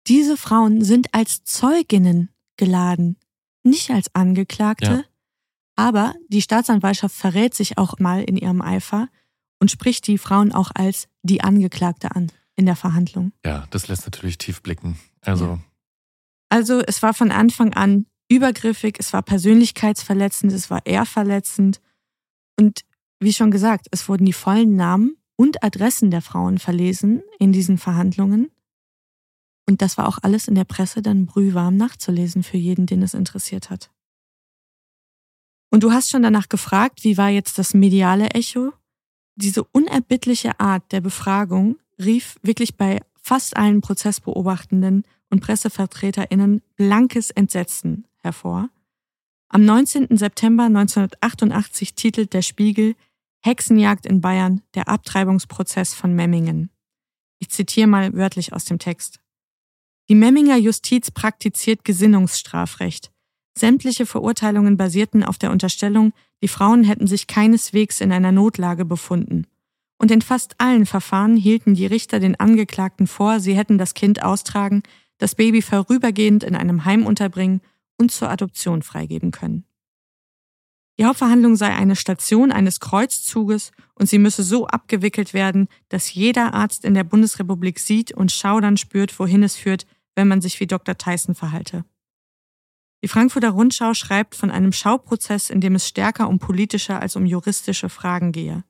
[0.07, 3.17] Diese Frauen sind als Zeuginnen geladen,
[3.63, 5.05] nicht als Angeklagte.
[5.75, 9.09] Aber die Staatsanwaltschaft verrät sich auch mal in ihrem Eifer
[9.59, 13.31] und spricht die Frauen auch als die Angeklagte an in der Verhandlung.
[13.43, 14.97] Ja, das lässt natürlich tief blicken.
[15.21, 15.59] Also,
[16.49, 21.81] Also es war von Anfang an übergriffig, es war persönlichkeitsverletzend, es war ehrverletzend.
[22.59, 22.81] Und
[23.19, 27.77] wie schon gesagt, es wurden die vollen Namen und Adressen der Frauen verlesen in diesen
[27.77, 28.51] Verhandlungen.
[29.67, 33.13] Und das war auch alles in der Presse dann brühwarm nachzulesen für jeden, den es
[33.13, 33.89] interessiert hat.
[35.71, 38.71] Und du hast schon danach gefragt, wie war jetzt das mediale Echo?
[39.35, 48.07] Diese unerbittliche Art der Befragung rief wirklich bei fast allen Prozessbeobachtenden und PressevertreterInnen blankes Entsetzen
[48.17, 48.69] hervor.
[49.55, 50.17] Am 19.
[50.17, 52.93] September 1988 titelt der Spiegel
[53.41, 56.71] Hexenjagd in Bayern, der Abtreibungsprozess von Memmingen.
[57.39, 59.21] Ich zitiere mal wörtlich aus dem Text.
[60.09, 63.13] Die Memminger Justiz praktiziert Gesinnungsstrafrecht.
[63.57, 66.11] Sämtliche Verurteilungen basierten auf der Unterstellung,
[66.43, 69.47] die Frauen hätten sich keineswegs in einer Notlage befunden.
[69.97, 74.21] Und in fast allen Verfahren hielten die Richter den Angeklagten vor, sie hätten das Kind
[74.21, 74.83] austragen,
[75.17, 77.61] das Baby vorübergehend in einem Heim unterbringen
[77.97, 79.65] und zur Adoption freigeben können.
[80.97, 86.53] Die Hauptverhandlung sei eine Station eines Kreuzzuges und sie müsse so abgewickelt werden, dass jeder
[86.53, 90.67] Arzt in der Bundesrepublik sieht und schaudern spürt, wohin es führt, wenn man sich wie
[90.67, 90.97] Dr.
[90.97, 91.83] Tyson verhalte.
[93.03, 97.25] Die Frankfurter Rundschau schreibt von einem Schauprozess, in dem es stärker um politische als um
[97.25, 98.63] juristische Fragen gehe.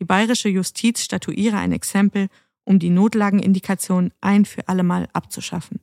[0.00, 2.28] Die bayerische Justiz statuiere ein Exempel,
[2.64, 5.80] um die Notlagenindikation ein für allemal abzuschaffen.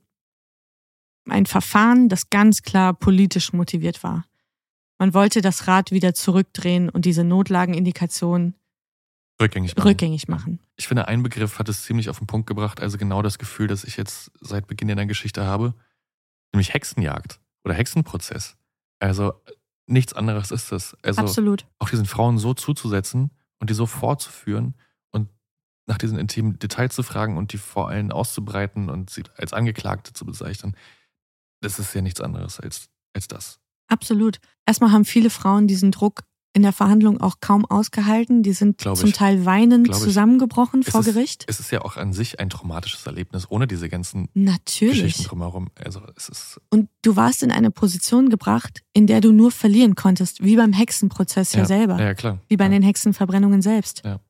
[1.28, 4.24] Ein Verfahren, das ganz klar politisch motiviert war.
[4.98, 8.54] Man wollte das Rad wieder zurückdrehen und diese Notlagenindikation
[9.40, 9.88] rückgängig machen.
[9.88, 10.60] rückgängig machen.
[10.76, 13.66] Ich finde, ein Begriff hat es ziemlich auf den Punkt gebracht, also genau das Gefühl,
[13.66, 15.74] das ich jetzt seit Beginn der Geschichte habe,
[16.52, 18.56] nämlich Hexenjagd oder Hexenprozess.
[19.00, 19.34] Also
[19.86, 20.96] nichts anderes ist das.
[21.02, 21.66] Also Absolut.
[21.78, 24.74] auch diesen Frauen so zuzusetzen und die so vorzuführen
[25.10, 25.28] und
[25.86, 30.12] nach diesen intimen Details zu fragen und die vor allen auszubreiten und sie als Angeklagte
[30.12, 30.76] zu bezeichnen,
[31.64, 33.58] das ist ja nichts anderes als, als das.
[33.88, 34.38] Absolut.
[34.66, 36.22] Erstmal haben viele Frauen diesen Druck
[36.56, 38.44] in der Verhandlung auch kaum ausgehalten.
[38.44, 39.16] Die sind Glaub zum ich.
[39.16, 40.04] Teil weinend Glaub ich.
[40.04, 41.44] zusammengebrochen Es vor ist, Gericht.
[41.48, 45.02] Es ist ja auch an sich ein traumatisches Erlebnis, ohne diese ganzen Natürlich.
[45.02, 45.68] Geschichten drumherum.
[45.84, 49.96] Also es ist Und du warst in eine Position gebracht, in der du nur verlieren
[49.96, 52.00] konntest, wie beim Hexenprozess ja, selber.
[52.00, 52.38] Ja, klar.
[52.48, 52.70] Wie bei ja.
[52.70, 54.02] den Hexenverbrennungen selbst.
[54.04, 54.20] Ja.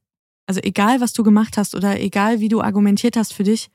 [0.47, 3.71] Also egal, was du gemacht hast oder egal, wie du argumentiert hast für dich,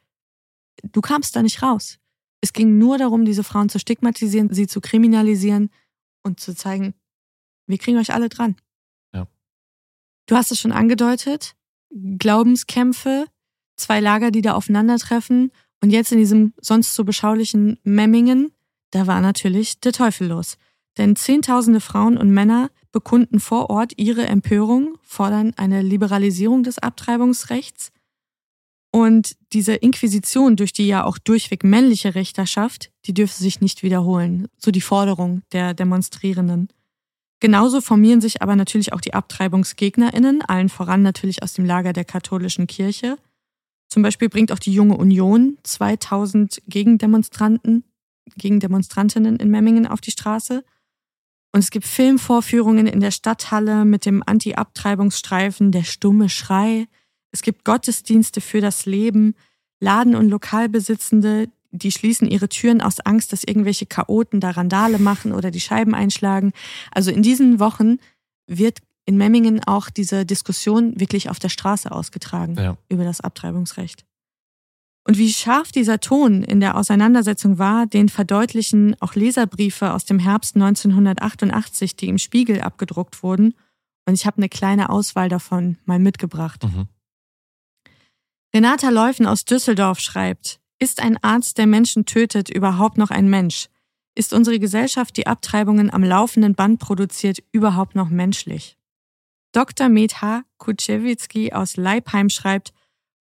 [0.83, 1.98] du kamst da nicht raus.
[2.41, 5.69] Es ging nur darum, diese Frauen zu stigmatisieren, sie zu kriminalisieren
[6.23, 6.93] und zu zeigen,
[7.67, 8.55] wir kriegen euch alle dran.
[9.13, 9.27] Ja.
[10.27, 11.55] Du hast es schon angedeutet,
[11.91, 13.25] Glaubenskämpfe,
[13.75, 18.51] zwei Lager, die da aufeinandertreffen und jetzt in diesem sonst so beschaulichen Memmingen,
[18.91, 20.57] da war natürlich der Teufel los.
[20.97, 27.91] Denn Zehntausende Frauen und Männer bekunden vor Ort ihre Empörung, fordern eine Liberalisierung des Abtreibungsrechts.
[28.91, 34.47] Und diese Inquisition durch die ja auch durchweg männliche Richterschaft, die dürfte sich nicht wiederholen.
[34.57, 36.69] So die Forderung der Demonstrierenden.
[37.39, 42.03] Genauso formieren sich aber natürlich auch die AbtreibungsgegnerInnen, allen voran natürlich aus dem Lager der
[42.03, 43.17] katholischen Kirche.
[43.87, 47.83] Zum Beispiel bringt auch die Junge Union 2000 Gegendemonstranten,
[48.37, 50.63] Gegendemonstrantinnen in Memmingen auf die Straße.
[51.51, 56.87] Und es gibt Filmvorführungen in der Stadthalle mit dem Anti-Abtreibungsstreifen Der stumme Schrei.
[57.31, 59.35] Es gibt Gottesdienste für das Leben.
[59.79, 65.31] Laden- und Lokalbesitzende, die schließen ihre Türen aus Angst, dass irgendwelche Chaoten da Randale machen
[65.31, 66.51] oder die Scheiben einschlagen.
[66.91, 67.97] Also in diesen Wochen
[68.47, 72.77] wird in Memmingen auch diese Diskussion wirklich auf der Straße ausgetragen Ja.
[72.89, 74.05] über das Abtreibungsrecht.
[75.07, 80.19] Und wie scharf dieser Ton in der Auseinandersetzung war, den verdeutlichen auch Leserbriefe aus dem
[80.19, 83.55] Herbst 1988, die im Spiegel abgedruckt wurden.
[84.05, 86.63] Und ich habe eine kleine Auswahl davon mal mitgebracht.
[86.63, 86.87] Mhm.
[88.53, 93.67] Renata Leufen aus Düsseldorf schreibt, ist ein Arzt, der Menschen tötet, überhaupt noch ein Mensch?
[94.15, 98.75] Ist unsere Gesellschaft, die Abtreibungen am laufenden Band produziert, überhaupt noch menschlich?
[99.51, 99.89] Dr.
[99.89, 102.73] Metha Kuczewicki aus Leipheim schreibt,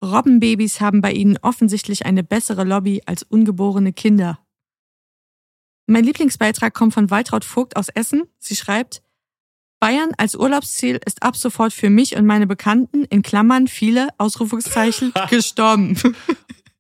[0.03, 4.39] Robbenbabys haben bei ihnen offensichtlich eine bessere Lobby als ungeborene Kinder.
[5.87, 8.25] Mein Lieblingsbeitrag kommt von Waltraud Vogt aus Essen.
[8.39, 9.03] Sie schreibt,
[9.81, 15.13] Bayern als Urlaubsziel ist ab sofort für mich und meine Bekannten, in Klammern viele, Ausrufungszeichen,
[15.31, 15.97] gestorben.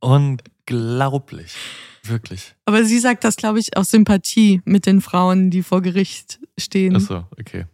[0.00, 1.54] Unglaublich.
[2.04, 2.54] Wirklich.
[2.64, 6.96] Aber sie sagt das, glaube ich, aus Sympathie mit den Frauen, die vor Gericht stehen.
[6.96, 7.66] Achso, okay.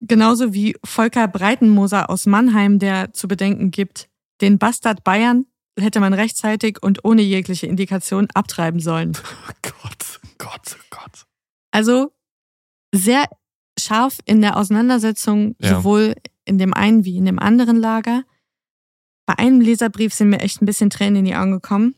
[0.00, 4.08] Genauso wie Volker Breitenmoser aus Mannheim, der zu bedenken gibt,
[4.40, 5.44] den Bastard Bayern
[5.78, 9.12] hätte man rechtzeitig und ohne jegliche Indikation abtreiben sollen.
[9.16, 11.26] Oh Gott, Gott, Gott.
[11.70, 12.12] Also
[12.94, 13.24] sehr
[13.82, 15.76] scharf in der Auseinandersetzung, Ja.
[15.76, 16.14] sowohl
[16.44, 18.24] in dem einen wie in dem anderen Lager.
[19.26, 21.94] Bei einem Leserbrief sind mir echt ein bisschen Tränen in die Augen gekommen.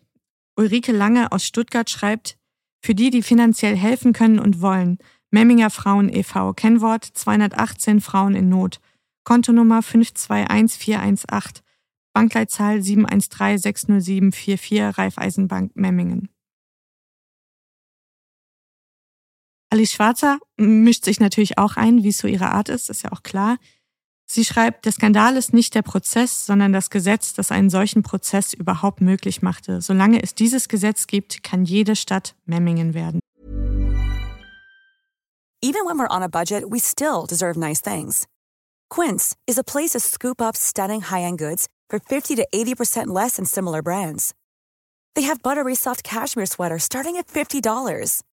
[0.57, 2.37] Ulrike Lange aus Stuttgart schreibt,
[2.85, 4.99] für die, die finanziell helfen können und wollen,
[5.31, 8.81] Memminger Frauen e.V., Kennwort 218 Frauen in Not,
[9.25, 11.63] Kontonummer 521418,
[12.13, 16.29] Bankleitzahl 713-60744, Raiffeisenbank Memmingen.
[19.73, 23.13] Alice Schwarzer mischt sich natürlich auch ein, wie es so ihre Art ist, ist ja
[23.13, 23.57] auch klar.
[24.27, 28.53] Sie schreibt, der Skandal ist nicht der Prozess, sondern das Gesetz, das einen solchen Prozess
[28.53, 29.81] überhaupt möglich machte.
[29.81, 33.19] Solange es dieses Gesetz gibt, kann jede Stadt Memmingen werden.
[35.63, 38.27] Even when we're on a budget, we still deserve nice things.
[38.91, 43.37] Quince is a place to scoop up stunning high-end goods for 50 to 80% less
[43.37, 44.35] than similar brands.
[45.15, 48.23] They have buttery soft cashmere sweaters starting at $50,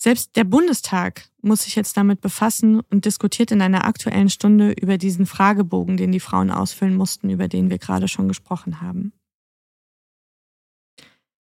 [0.00, 4.96] Selbst der Bundestag muss sich jetzt damit befassen und diskutiert in einer aktuellen Stunde über
[4.96, 9.12] diesen Fragebogen, den die Frauen ausfüllen mussten, über den wir gerade schon gesprochen haben.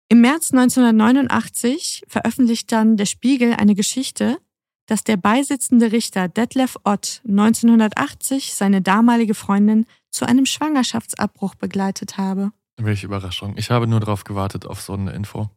[0.09, 4.37] Im März 1989 veröffentlicht dann der Spiegel eine Geschichte,
[4.85, 12.51] dass der beisitzende Richter Detlef Ott 1980 seine damalige Freundin zu einem Schwangerschaftsabbruch begleitet habe.
[12.77, 13.55] Welche Überraschung.
[13.57, 15.49] Ich habe nur darauf gewartet, auf so eine Info.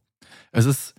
[0.52, 0.94] Es ist,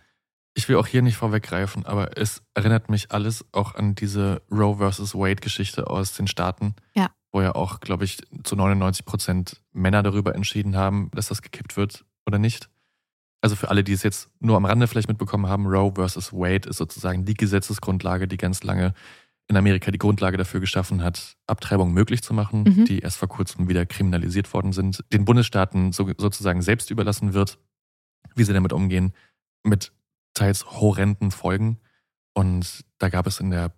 [0.57, 4.77] ich will auch hier nicht vorweggreifen, aber es erinnert mich alles auch an diese Roe
[4.77, 6.75] versus Wade-Geschichte aus den Staaten.
[6.95, 7.11] Ja.
[7.31, 11.77] Wo ja auch, glaube ich, zu 99 Prozent Männer darüber entschieden haben, dass das gekippt
[11.77, 12.69] wird oder nicht.
[13.41, 16.67] Also für alle, die es jetzt nur am Rande vielleicht mitbekommen haben, Roe versus Wade
[16.69, 18.95] ist sozusagen die Gesetzesgrundlage, die ganz lange
[19.47, 22.85] in Amerika die Grundlage dafür geschaffen hat, Abtreibungen möglich zu machen, Mhm.
[22.85, 27.59] die erst vor kurzem wieder kriminalisiert worden sind, den Bundesstaaten so, sozusagen selbst überlassen wird,
[28.35, 29.13] wie sie damit umgehen,
[29.63, 29.91] mit
[30.37, 31.79] teils horrenden Folgen.
[32.33, 33.73] Und da gab es in der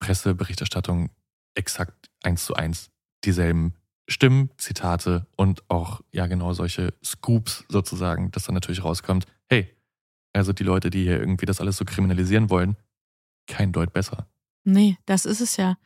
[0.00, 1.10] Presseberichterstattung
[1.54, 2.90] exakt eins zu eins
[3.24, 3.74] dieselben
[4.08, 9.74] Stimmen, Zitate und auch ja genau solche Scoops sozusagen, dass dann natürlich rauskommt, hey,
[10.32, 12.76] also die Leute, die hier irgendwie das alles so kriminalisieren wollen,
[13.48, 14.28] kein Deut besser.
[14.64, 15.76] Nee, das ist es ja.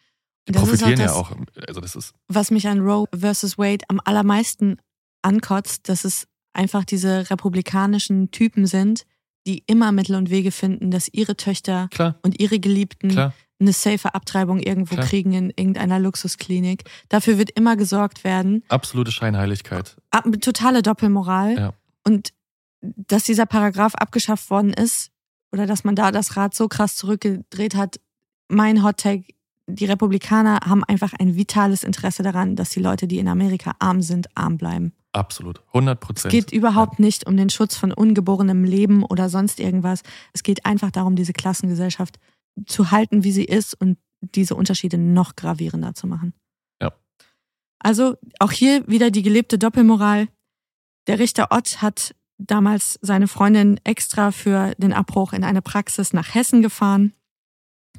[0.49, 3.07] Die Das ist profitieren auch ja das- auch, also das ist was mich an Roe
[3.17, 4.79] versus Wade am allermeisten
[5.23, 9.07] ankotzt, dass es einfach diese republikanischen Typen sind,
[9.47, 13.33] die immer Mittel und Wege finden, dass ihre Töchter klar, und ihre Geliebten klar.
[13.59, 15.07] eine safe Abtreibung irgendwo Klar.
[15.07, 16.85] kriegen in irgendeiner Luxusklinik.
[17.09, 18.63] Dafür wird immer gesorgt werden.
[18.69, 19.97] Absolute Scheinheiligkeit.
[20.11, 21.59] Ab- Totale Doppelmoral.
[21.59, 21.73] Ja.
[22.07, 22.31] Und
[22.83, 25.11] dass dieser Paragraph abgeschafft worden ist
[25.53, 28.01] oder dass man da das Rad so krass zurückgedreht hat,
[28.49, 29.25] mein Hot Take,
[29.67, 34.03] die Republikaner haben einfach ein vitales Interesse daran, dass die Leute, die in Amerika arm
[34.03, 34.93] sind, arm bleiben.
[35.13, 35.61] Absolut.
[35.73, 36.33] 100% Es Prozent.
[36.33, 40.03] geht überhaupt nicht um den Schutz von ungeborenem Leben oder sonst irgendwas.
[40.33, 42.19] Es geht einfach darum, diese Klassengesellschaft
[42.67, 46.35] zu halten, wie sie ist und diese Unterschiede noch gravierender zu machen.
[46.81, 46.93] Ja.
[47.79, 50.29] Also auch hier wieder die gelebte Doppelmoral.
[51.07, 56.35] Der Richter Ott hat damals seine Freundin extra für den Abbruch in eine Praxis nach
[56.35, 57.15] Hessen gefahren.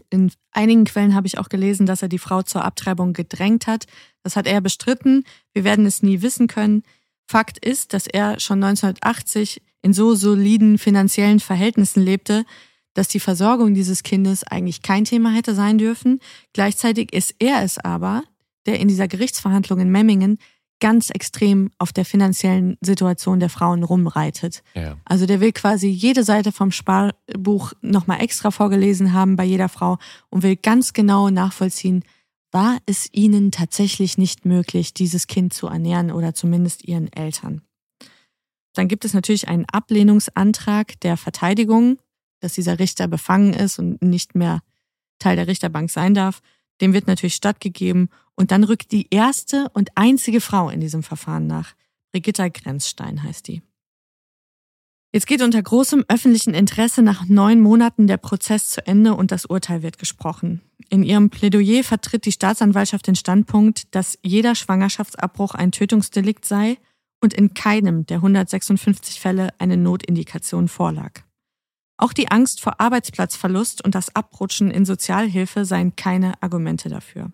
[0.10, 3.86] In einigen Quellen habe ich auch gelesen, dass er die Frau zur Abtreibung gedrängt hat.
[4.24, 5.24] Das hat er bestritten.
[5.54, 6.84] Wir werden es nie wissen können.
[7.32, 12.46] Fakt ist, dass er schon 1980 in so soliden finanziellen Verhältnissen lebte,
[12.94, 16.20] dass die Versorgung dieses Kindes eigentlich kein Thema hätte sein dürfen.
[16.52, 18.24] Gleichzeitig ist er es aber,
[18.66, 20.40] der in dieser Gerichtsverhandlung in Memmingen
[20.82, 24.62] ganz extrem auf der finanziellen Situation der Frauen rumreitet.
[24.74, 24.98] Ja.
[25.06, 30.00] Also der will quasi jede Seite vom Sparbuch nochmal extra vorgelesen haben bei jeder Frau
[30.30, 32.04] und will ganz genau nachvollziehen,
[32.52, 37.62] war es ihnen tatsächlich nicht möglich, dieses Kind zu ernähren oder zumindest ihren Eltern.
[38.74, 41.98] Dann gibt es natürlich einen Ablehnungsantrag der Verteidigung,
[42.40, 44.62] dass dieser Richter befangen ist und nicht mehr
[45.20, 46.42] Teil der Richterbank sein darf.
[46.82, 51.48] Dem wird natürlich stattgegeben und dann rückt die erste und einzige Frau in diesem Verfahren
[51.48, 51.74] nach.
[52.12, 53.62] Brigitta Grenzstein heißt die.
[55.14, 59.46] Jetzt geht unter großem öffentlichen Interesse nach neun Monaten der Prozess zu Ende und das
[59.46, 60.62] Urteil wird gesprochen.
[60.94, 66.78] In ihrem Plädoyer vertritt die Staatsanwaltschaft den Standpunkt, dass jeder Schwangerschaftsabbruch ein Tötungsdelikt sei
[67.22, 71.22] und in keinem der 156 Fälle eine Notindikation vorlag.
[71.96, 77.32] Auch die Angst vor Arbeitsplatzverlust und das Abrutschen in Sozialhilfe seien keine Argumente dafür.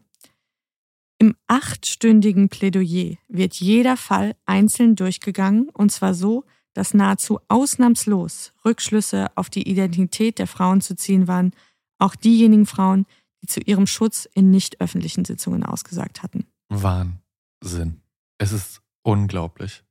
[1.18, 6.44] Im achtstündigen Plädoyer wird jeder Fall einzeln durchgegangen, und zwar so,
[6.74, 11.54] dass nahezu ausnahmslos Rückschlüsse auf die Identität der Frauen zu ziehen waren,
[11.98, 13.08] auch diejenigen Frauen,
[13.42, 16.48] die zu ihrem Schutz in nicht öffentlichen Sitzungen ausgesagt hatten.
[16.70, 18.02] Wahnsinn.
[18.38, 19.84] Es ist unglaublich.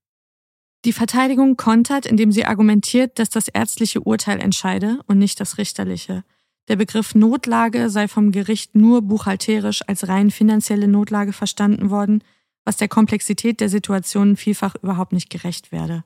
[0.85, 6.23] Die Verteidigung kontert, indem sie argumentiert, dass das ärztliche Urteil entscheide und nicht das richterliche.
[6.69, 12.23] Der Begriff Notlage sei vom Gericht nur buchhalterisch als rein finanzielle Notlage verstanden worden,
[12.65, 16.05] was der Komplexität der Situation vielfach überhaupt nicht gerecht werde.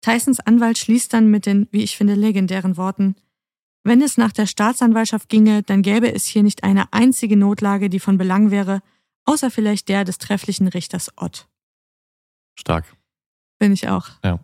[0.00, 3.16] Tysons Anwalt schließt dann mit den, wie ich finde, legendären Worten
[3.88, 8.00] Wenn es nach der Staatsanwaltschaft ginge, dann gäbe es hier nicht eine einzige Notlage, die
[8.00, 8.82] von Belang wäre,
[9.24, 11.48] außer vielleicht der des trefflichen Richters Ott.
[12.54, 12.84] Stark.
[13.58, 14.10] Bin ich auch.
[14.22, 14.40] Ja.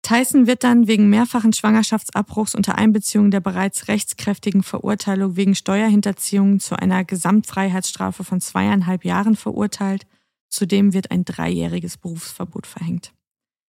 [0.00, 6.78] Tyson wird dann wegen mehrfachen Schwangerschaftsabbruchs unter Einbeziehung der bereits rechtskräftigen Verurteilung wegen Steuerhinterziehung zu
[6.78, 10.06] einer Gesamtfreiheitsstrafe von zweieinhalb Jahren verurteilt.
[10.48, 13.12] Zudem wird ein dreijähriges Berufsverbot verhängt.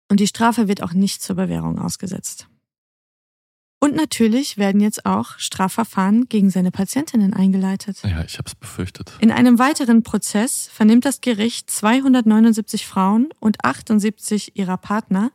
[0.08, 2.48] Und die Strafe wird auch nicht zur Bewährung ausgesetzt.
[3.78, 8.02] Und natürlich werden jetzt auch Strafverfahren gegen seine Patientinnen eingeleitet.
[8.02, 9.12] Ja, ich habe es befürchtet.
[9.20, 15.30] In einem weiteren Prozess vernimmt das Gericht 279 Frauen und 78 ihrer Partner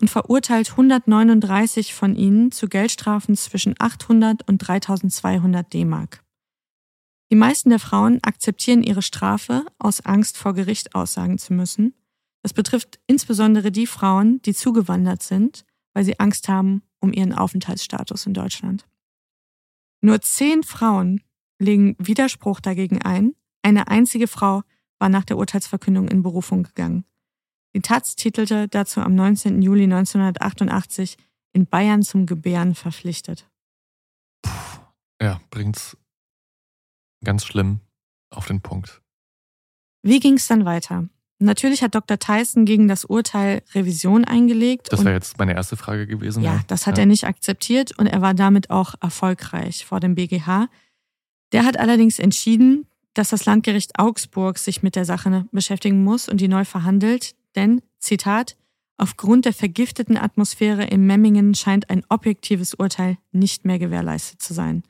[0.00, 6.24] und verurteilt 139 von ihnen zu Geldstrafen zwischen 800 und 3200 D-Mark.
[7.30, 11.94] Die meisten der Frauen akzeptieren ihre Strafe aus Angst vor Gericht aussagen zu müssen.
[12.42, 18.26] Das betrifft insbesondere die Frauen, die zugewandert sind, weil sie Angst haben um ihren Aufenthaltsstatus
[18.26, 18.86] in Deutschland.
[20.00, 21.22] Nur zehn Frauen
[21.58, 23.34] legen Widerspruch dagegen ein.
[23.62, 24.62] Eine einzige Frau
[24.98, 27.04] war nach der Urteilsverkündung in Berufung gegangen.
[27.74, 29.60] Die Taz titelte dazu am 19.
[29.60, 31.16] Juli 1988
[31.52, 33.48] in Bayern zum Gebären verpflichtet.
[34.42, 34.50] Puh,
[35.20, 35.96] ja, bringt's
[37.22, 37.80] ganz schlimm
[38.30, 39.02] auf den Punkt.
[40.02, 41.08] Wie ging es dann weiter?
[41.44, 42.18] Natürlich hat Dr.
[42.18, 44.88] Tyson gegen das Urteil Revision eingelegt.
[44.90, 46.42] Das wäre jetzt meine erste Frage gewesen.
[46.42, 47.02] Ja, das hat ja.
[47.02, 50.68] er nicht akzeptiert und er war damit auch erfolgreich vor dem BGH.
[51.52, 56.40] Der hat allerdings entschieden, dass das Landgericht Augsburg sich mit der Sache beschäftigen muss und
[56.40, 58.56] die neu verhandelt, denn, Zitat,
[58.96, 64.82] aufgrund der vergifteten Atmosphäre in Memmingen scheint ein objektives Urteil nicht mehr gewährleistet zu sein.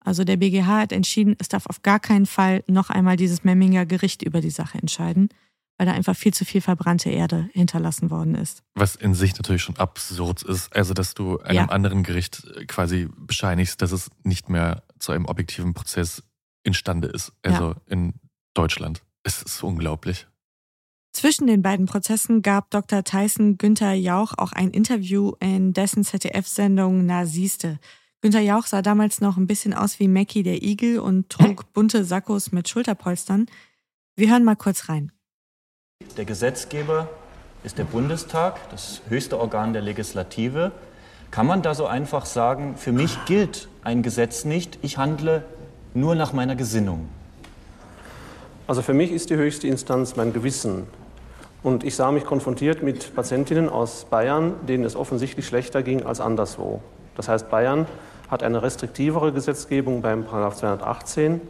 [0.00, 3.86] Also der BGH hat entschieden, es darf auf gar keinen Fall noch einmal dieses Memminger
[3.86, 5.28] Gericht über die Sache entscheiden,
[5.78, 8.62] weil da einfach viel zu viel verbrannte Erde hinterlassen worden ist.
[8.74, 11.64] Was in sich natürlich schon absurd ist, also dass du einem ja.
[11.66, 16.22] anderen Gericht quasi bescheinigst, dass es nicht mehr zu einem objektiven Prozess
[16.62, 17.76] imstande ist, also ja.
[17.86, 18.14] in
[18.54, 19.02] Deutschland.
[19.24, 20.26] Es ist unglaublich.
[21.12, 23.04] Zwischen den beiden Prozessen gab Dr.
[23.04, 27.78] Tyson Günther Jauch auch ein Interview in dessen ZDF-Sendung Na siehste.
[28.22, 32.04] Günther Jauch sah damals noch ein bisschen aus wie Mackie der Igel und trug bunte
[32.04, 33.46] Sakkos mit Schulterpolstern.
[34.16, 35.12] Wir hören mal kurz rein.
[36.16, 37.08] Der Gesetzgeber
[37.64, 40.72] ist der Bundestag, das höchste Organ der Legislative.
[41.30, 45.44] Kann man da so einfach sagen, für mich gilt ein Gesetz nicht, ich handle
[45.94, 47.08] nur nach meiner Gesinnung?
[48.66, 50.86] Also für mich ist die höchste Instanz mein Gewissen.
[51.62, 56.20] Und ich sah mich konfrontiert mit Patientinnen aus Bayern, denen es offensichtlich schlechter ging als
[56.20, 56.82] anderswo.
[57.16, 57.86] Das heißt, Bayern
[58.30, 61.40] hat eine restriktivere Gesetzgebung beim 218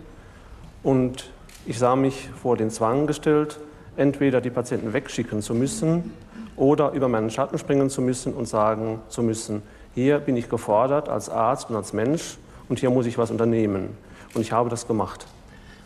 [0.83, 1.31] und
[1.65, 3.59] ich sah mich vor den Zwang gestellt,
[3.97, 6.13] entweder die Patienten wegschicken zu müssen
[6.57, 9.63] oder über meinen Schatten springen zu müssen und sagen zu müssen,
[9.95, 12.39] hier bin ich gefordert als Arzt und als Mensch
[12.69, 13.91] und hier muss ich was unternehmen.
[14.35, 15.27] Und ich habe das gemacht.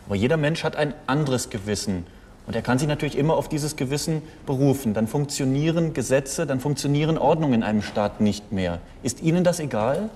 [0.05, 2.05] Aber jeder Mensch hat ein anderes Gewissen.
[2.45, 4.93] Und er kann sich natürlich immer auf dieses Gewissen berufen.
[4.93, 8.79] Dann funktionieren Gesetze, dann funktionieren Ordnungen in einem Staat nicht mehr.
[9.03, 10.09] Ist Ihnen das egal?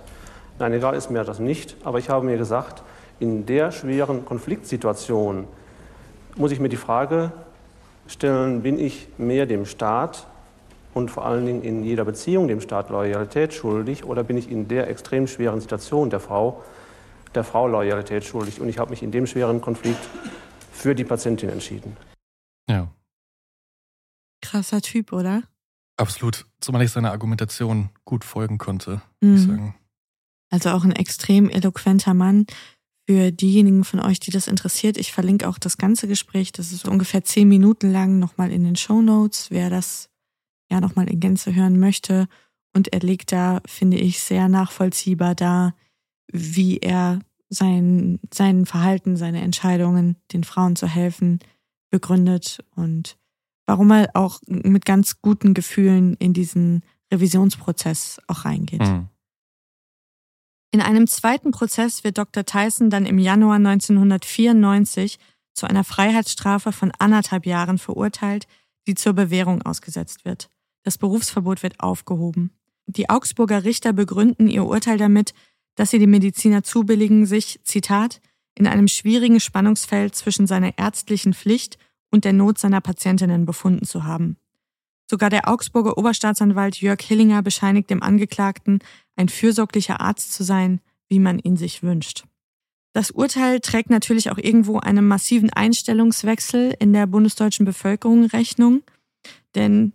[0.57, 1.75] Nein, egal ist mir das nicht.
[1.83, 2.83] Aber ich habe mir gesagt,
[3.19, 5.45] in der schweren Konfliktsituation
[6.37, 7.33] muss ich mir die Frage
[8.11, 10.27] stellen, bin ich mehr dem Staat
[10.93, 14.67] und vor allen Dingen in jeder Beziehung dem Staat Loyalität schuldig oder bin ich in
[14.67, 16.63] der extrem schweren Situation der Frau
[17.33, 18.59] der Frau Loyalität schuldig?
[18.59, 20.05] Und ich habe mich in dem schweren Konflikt
[20.73, 21.95] für die Patientin entschieden.
[22.69, 22.89] Ja.
[24.41, 25.43] Krasser Typ, oder?
[25.97, 26.45] Absolut.
[26.59, 29.35] Zumal ich seiner Argumentation gut folgen konnte, Mhm.
[29.35, 29.75] ich sagen.
[30.49, 32.45] Also auch ein extrem eloquenter Mann.
[33.11, 36.53] Für diejenigen von euch, die das interessiert, ich verlinke auch das ganze Gespräch.
[36.53, 40.09] Das ist ungefähr zehn Minuten lang nochmal in den Show Notes, wer das
[40.71, 42.29] ja nochmal in Gänze hören möchte.
[42.73, 45.75] Und er legt da, finde ich, sehr nachvollziehbar dar,
[46.31, 51.39] wie er sein, sein Verhalten, seine Entscheidungen, den Frauen zu helfen,
[51.89, 53.17] begründet und
[53.65, 56.81] warum er auch mit ganz guten Gefühlen in diesen
[57.11, 58.79] Revisionsprozess auch reingeht.
[58.79, 59.09] Mhm.
[60.71, 62.45] In einem zweiten Prozess wird Dr.
[62.45, 65.19] Tyson dann im Januar 1994
[65.53, 68.47] zu einer Freiheitsstrafe von anderthalb Jahren verurteilt,
[68.87, 70.49] die zur Bewährung ausgesetzt wird.
[70.83, 72.51] Das Berufsverbot wird aufgehoben.
[72.87, 75.33] Die Augsburger Richter begründen ihr Urteil damit,
[75.75, 78.21] dass sie die Mediziner zubilligen, sich, Zitat,
[78.55, 81.77] in einem schwierigen Spannungsfeld zwischen seiner ärztlichen Pflicht
[82.09, 84.37] und der Not seiner Patientinnen befunden zu haben.
[85.11, 88.79] Sogar der Augsburger Oberstaatsanwalt Jörg Hillinger bescheinigt dem Angeklagten,
[89.17, 92.23] ein fürsorglicher Arzt zu sein, wie man ihn sich wünscht.
[92.93, 98.83] Das Urteil trägt natürlich auch irgendwo einem massiven Einstellungswechsel in der bundesdeutschen Bevölkerung Rechnung,
[99.53, 99.91] denn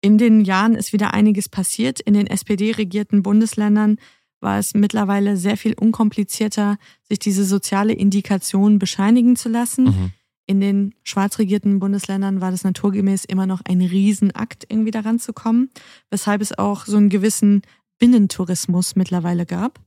[0.00, 1.98] in den Jahren ist wieder einiges passiert.
[1.98, 3.98] In den SPD-regierten Bundesländern
[4.38, 9.84] war es mittlerweile sehr viel unkomplizierter, sich diese soziale Indikation bescheinigen zu lassen.
[9.86, 10.12] Mhm.
[10.46, 15.32] In den schwarz regierten Bundesländern war das naturgemäß immer noch ein Riesenakt, irgendwie daran zu
[15.32, 15.70] kommen,
[16.10, 17.62] weshalb es auch so einen gewissen
[17.98, 19.80] Binnentourismus mittlerweile gab.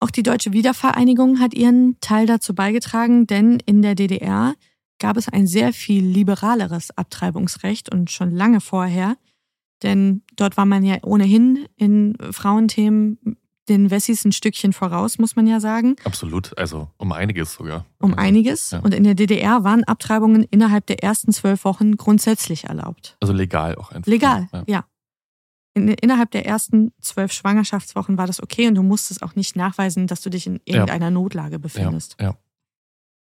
[0.00, 4.54] Auch die Deutsche Wiedervereinigung hat ihren Teil dazu beigetragen, denn in der DDR
[4.98, 9.16] gab es ein sehr viel liberaleres Abtreibungsrecht und schon lange vorher,
[9.82, 13.36] denn dort war man ja ohnehin in Frauenthemen
[13.68, 15.96] den Wessis ein Stückchen voraus, muss man ja sagen.
[16.04, 16.56] Absolut.
[16.58, 17.86] Also um einiges sogar.
[18.00, 18.72] Um einiges.
[18.72, 18.80] Ja.
[18.80, 23.16] Und in der DDR waren Abtreibungen innerhalb der ersten zwölf Wochen grundsätzlich erlaubt.
[23.20, 24.10] Also legal auch einfach.
[24.10, 24.64] Legal, Ja.
[24.66, 24.84] ja.
[25.74, 30.06] In, innerhalb der ersten zwölf Schwangerschaftswochen war das okay und du musstest auch nicht nachweisen,
[30.06, 32.16] dass du dich in irgendeiner Notlage befindest.
[32.20, 32.36] Ja, ja.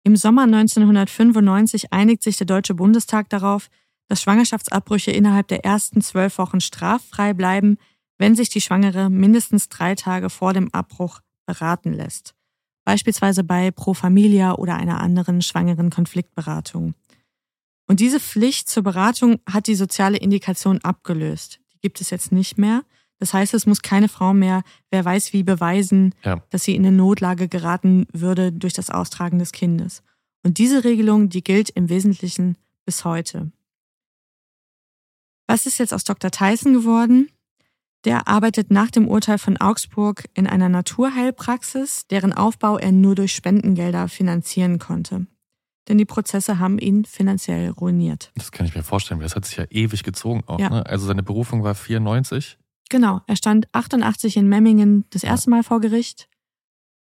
[0.03, 3.69] Im Sommer 1995 einigt sich der Deutsche Bundestag darauf,
[4.07, 7.77] dass Schwangerschaftsabbrüche innerhalb der ersten zwölf Wochen straffrei bleiben,
[8.19, 12.35] wenn sich die Schwangere mindestens drei Tage vor dem Abbruch beraten lässt.
[12.85, 16.93] Beispielsweise bei Pro Familia oder einer anderen schwangeren Konfliktberatung.
[17.87, 21.59] Und diese Pflicht zur Beratung hat die soziale Indikation abgelöst.
[21.73, 22.83] Die gibt es jetzt nicht mehr.
[23.17, 26.43] Das heißt, es muss keine Frau mehr, wer weiß wie, beweisen, Ja.
[26.51, 30.03] dass sie in eine Notlage geraten würde durch das Austragen des Kindes.
[30.43, 33.51] Und diese Regelung, die gilt im Wesentlichen bis heute.
[35.47, 36.31] Was ist jetzt aus Dr.
[36.31, 37.29] Tyson geworden?
[38.05, 43.33] Der arbeitet nach dem Urteil von Augsburg in einer Naturheilpraxis, deren Aufbau er nur durch
[43.33, 45.27] Spendengelder finanzieren konnte.
[45.87, 48.31] Denn die Prozesse haben ihn finanziell ruiniert.
[48.35, 50.59] Das kann ich mir vorstellen, das hat sich ja ewig gezogen auch.
[50.59, 50.69] Ja.
[50.69, 50.85] Ne?
[50.85, 52.57] Also seine Berufung war 94.
[52.89, 56.29] Genau, er stand 88 in Memmingen das erste Mal vor Gericht.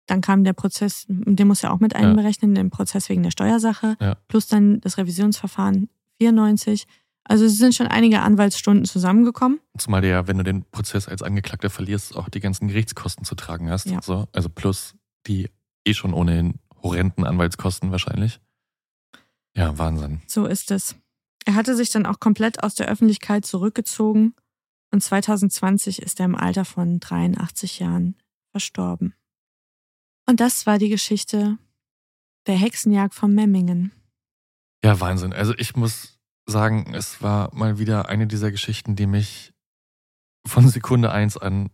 [0.06, 1.98] Dann kam der Prozess, den muss er auch mit Ja.
[2.00, 4.16] einberechnen, den Prozess wegen der Steuersache, Ja.
[4.28, 6.86] plus dann das Revisionsverfahren 94.
[7.28, 9.60] Also es sind schon einige Anwaltsstunden zusammengekommen.
[9.76, 13.34] Zumal du ja, wenn du den Prozess als Angeklagter verlierst, auch die ganzen Gerichtskosten zu
[13.34, 13.86] tragen hast.
[13.86, 14.00] Ja.
[14.02, 14.94] So, also plus
[15.26, 15.50] die
[15.86, 18.40] eh schon ohnehin horrenden Anwaltskosten wahrscheinlich.
[19.54, 20.22] Ja, Wahnsinn.
[20.26, 20.96] So ist es.
[21.44, 24.34] Er hatte sich dann auch komplett aus der Öffentlichkeit zurückgezogen
[24.90, 28.16] und 2020 ist er im Alter von 83 Jahren
[28.52, 29.14] verstorben.
[30.26, 31.58] Und das war die Geschichte
[32.46, 33.92] der Hexenjagd von Memmingen.
[34.82, 35.32] Ja, Wahnsinn.
[35.32, 36.17] Also ich muss
[36.48, 39.52] sagen, es war mal wieder eine dieser Geschichten, die mich
[40.46, 41.70] von Sekunde eins an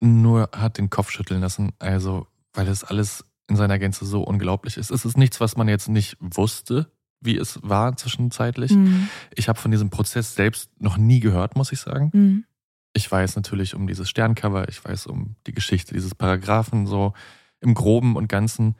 [0.00, 1.72] nur hat den Kopf schütteln lassen.
[1.78, 4.90] Also, weil es alles in seiner Gänze so unglaublich ist.
[4.90, 6.90] Es ist nichts, was man jetzt nicht wusste,
[7.20, 8.72] wie es war zwischenzeitlich.
[8.72, 9.08] Mhm.
[9.34, 12.10] Ich habe von diesem Prozess selbst noch nie gehört, muss ich sagen.
[12.12, 12.44] Mhm.
[12.92, 17.12] Ich weiß natürlich um dieses Sterncover, ich weiß um die Geschichte dieses Paragraphen so
[17.60, 18.74] im Groben und Ganzen,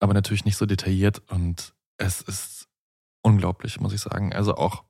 [0.00, 2.55] aber natürlich nicht so detailliert und es ist
[3.26, 4.32] unglaublich, muss ich sagen.
[4.32, 4.84] Also auch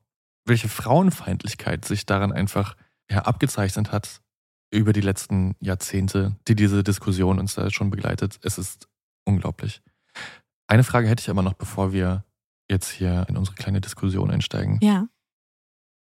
[0.45, 2.75] welche Frauenfeindlichkeit sich daran einfach
[3.09, 4.21] ja, abgezeichnet hat
[4.71, 8.39] über die letzten Jahrzehnte, die diese Diskussion uns da schon begleitet.
[8.43, 8.87] Es ist
[9.25, 9.81] unglaublich.
[10.67, 12.23] Eine Frage hätte ich aber noch, bevor wir
[12.69, 14.77] jetzt hier in unsere kleine Diskussion einsteigen.
[14.81, 15.07] Ja.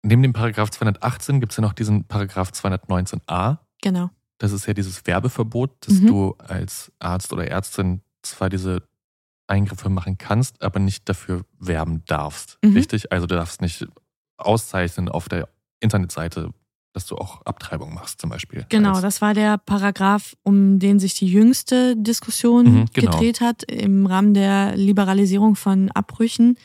[0.03, 3.57] Neben dem Paragraph 218 gibt es ja noch diesen Paragraph 219a.
[3.82, 4.09] Genau.
[4.39, 6.07] Das ist ja dieses Werbeverbot, dass Mhm.
[6.07, 8.88] du als Arzt oder Ärztin zwar diese
[9.47, 12.57] Eingriffe machen kannst, aber nicht dafür werben darfst.
[12.63, 12.73] Mhm.
[12.73, 13.11] Richtig?
[13.11, 13.85] Also du darfst nicht
[14.37, 16.51] auszeichnen auf der Internetseite,
[16.93, 18.65] dass du auch Abtreibung machst, zum Beispiel.
[18.69, 23.11] Genau, Als- das war der Paragraph, um den sich die jüngste Diskussion Mhm, genau.
[23.11, 26.57] gedreht hat im Rahmen der Liberalisierung von Abbrüchen.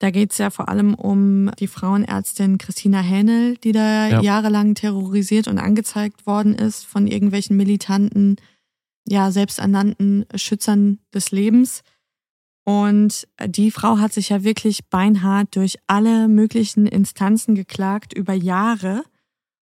[0.00, 4.20] Da geht es ja vor allem um die Frauenärztin Christina Hähnel, die da Ja.
[4.20, 8.36] jahrelang terrorisiert und angezeigt worden ist von irgendwelchen militanten,
[9.08, 11.82] ja, selbsternannten Schützern des Lebens.
[12.64, 19.04] Und die Frau hat sich ja wirklich beinhart durch alle möglichen Instanzen geklagt über Jahre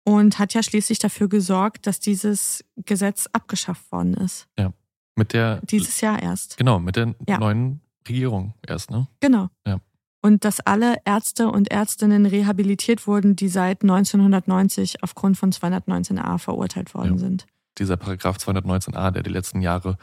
[0.04, 4.48] und hat ja schließlich dafür gesorgt, dass dieses Gesetz abgeschafft worden ist.
[4.58, 4.72] Ja.
[5.16, 5.62] Mit der.
[5.64, 6.58] Dieses Jahr erst.
[6.58, 7.40] Genau, mit der Ja.
[7.40, 9.08] neuen Regierung erst, ne?
[9.20, 9.50] Genau.
[9.66, 9.80] Ja.
[10.22, 16.94] Und dass alle Ärzte und Ärztinnen rehabilitiert wurden, die seit 1990 aufgrund von 219a verurteilt
[16.94, 17.18] worden Ja.
[17.18, 17.46] sind.
[17.78, 19.98] Dieser Paragraph 219a, der die letzten Jahre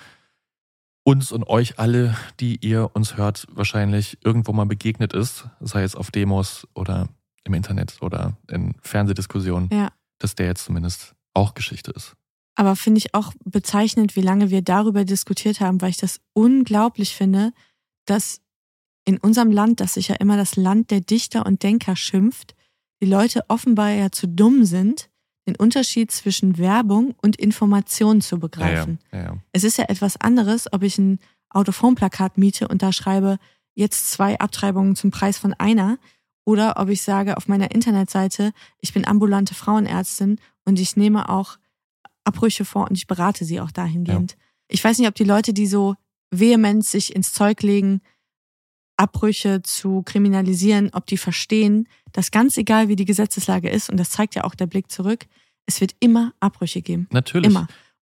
[1.04, 5.96] uns und euch alle, die ihr uns hört, wahrscheinlich irgendwo mal begegnet ist, sei es
[5.96, 7.08] auf Demos oder
[7.44, 9.90] im Internet oder in Fernsehdiskussionen, Ja.
[10.18, 12.14] dass der jetzt zumindest auch Geschichte ist.
[12.54, 17.16] Aber finde ich auch bezeichnend, wie lange wir darüber diskutiert haben, weil ich das unglaublich
[17.16, 17.52] finde,
[18.04, 18.40] dass
[19.04, 22.54] in unserem Land, das sich ja immer das Land der Dichter und Denker schimpft,
[23.02, 25.08] die Leute offenbar ja zu dumm sind,
[25.46, 28.98] den Unterschied zwischen Werbung und Information zu begreifen.
[29.12, 29.36] Ja, ja, ja.
[29.52, 31.18] Es ist ja etwas anderes, ob ich ein
[31.50, 33.38] Autofonplakat miete und da schreibe,
[33.74, 35.98] jetzt zwei Abtreibungen zum Preis von einer,
[36.44, 41.58] oder ob ich sage auf meiner Internetseite, ich bin ambulante Frauenärztin und ich nehme auch
[42.24, 44.36] Abbrüche vor und ich berate sie auch dahingehend.
[44.68, 45.94] Ich weiß nicht, ob die Leute, die so
[46.30, 48.00] vehement sich ins Zeug legen,
[49.02, 54.10] Abbrüche zu kriminalisieren, ob die verstehen, dass ganz egal wie die Gesetzeslage ist, und das
[54.10, 55.26] zeigt ja auch der Blick zurück,
[55.66, 57.08] es wird immer Abbrüche geben.
[57.10, 57.50] Natürlich.
[57.50, 57.66] Immer.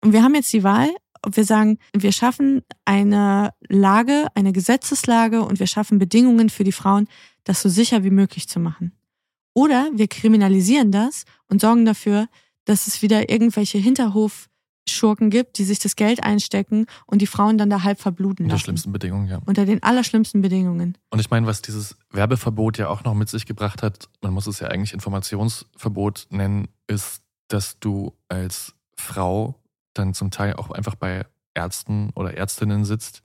[0.01, 0.89] Und wir haben jetzt die Wahl,
[1.23, 6.71] ob wir sagen, wir schaffen eine Lage, eine Gesetzeslage und wir schaffen Bedingungen für die
[6.71, 7.07] Frauen,
[7.43, 8.91] das so sicher wie möglich zu machen.
[9.55, 12.27] Oder wir kriminalisieren das und sorgen dafür,
[12.65, 13.79] dass es wieder irgendwelche
[14.89, 18.55] Hinterhofschurken gibt, die sich das Geld einstecken und die Frauen dann da halb verbluten Unter
[18.55, 18.63] lassen.
[18.65, 19.39] schlimmsten Bedingungen, ja.
[19.45, 20.97] Unter den allerschlimmsten Bedingungen.
[21.09, 24.47] Und ich meine, was dieses Werbeverbot ja auch noch mit sich gebracht hat, man muss
[24.47, 29.55] es ja eigentlich Informationsverbot nennen, ist, dass du als Frau
[29.93, 33.21] dann zum Teil auch einfach bei Ärzten oder Ärztinnen sitzt,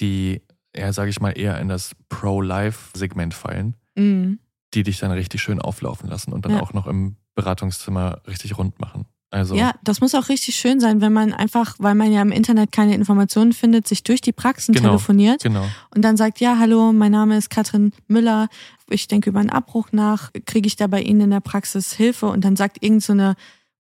[0.00, 0.42] die,
[0.76, 4.38] ja, sage ich mal, eher in das Pro-Life-Segment fallen, Mhm.
[4.74, 6.60] die dich dann richtig schön auflaufen lassen und dann Ja.
[6.60, 9.06] auch noch im Beratungszimmer richtig rund machen.
[9.32, 12.32] Also, Ja, das muss auch richtig schön sein, wenn man einfach, weil man ja im
[12.32, 15.64] Internet keine Informationen findet, sich durch die Praxen Genau, telefoniert genau.
[15.94, 18.48] und dann sagt, ja, hallo, mein Name ist Katrin Müller,
[18.90, 22.26] ich denke über einen Abbruch nach, kriege ich da bei Ihnen in der Praxis Hilfe?
[22.26, 23.34] Und dann sagt irgend so eine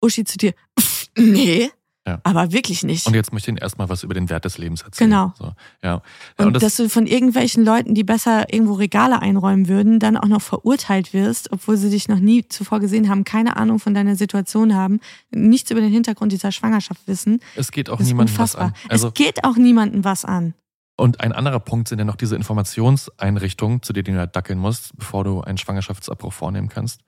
[0.02, 1.72] Uschi zu dir, "Pff, nee,
[2.08, 2.20] Ja.
[2.24, 3.06] aber wirklich nicht.
[3.06, 5.10] Und jetzt möchte ich Ihnen erstmal was über den Wert des Lebens erzählen.
[5.10, 5.34] Genau.
[5.38, 5.52] So,
[5.84, 6.02] ja.
[6.38, 10.42] Und, dass du von irgendwelchen Leuten, die besser irgendwo Regale einräumen würden, dann auch noch
[10.42, 14.74] verurteilt wirst, obwohl sie dich noch nie zuvor gesehen haben, keine Ahnung von deiner Situation
[14.74, 15.02] haben,
[15.32, 17.42] nichts über den Hintergrund dieser Schwangerschaft wissen.
[17.58, 18.68] es geht auch Das niemandem was unfassbar.
[18.68, 18.90] an.
[18.90, 20.54] Also, es geht auch niemandem was an.
[20.96, 24.98] Und ein anderer Punkt sind ja noch diese Informationseinrichtungen, zu denen du ja dackeln musst,
[24.98, 27.02] bevor du einen Schwangerschaftsabbruch vornehmen kannst.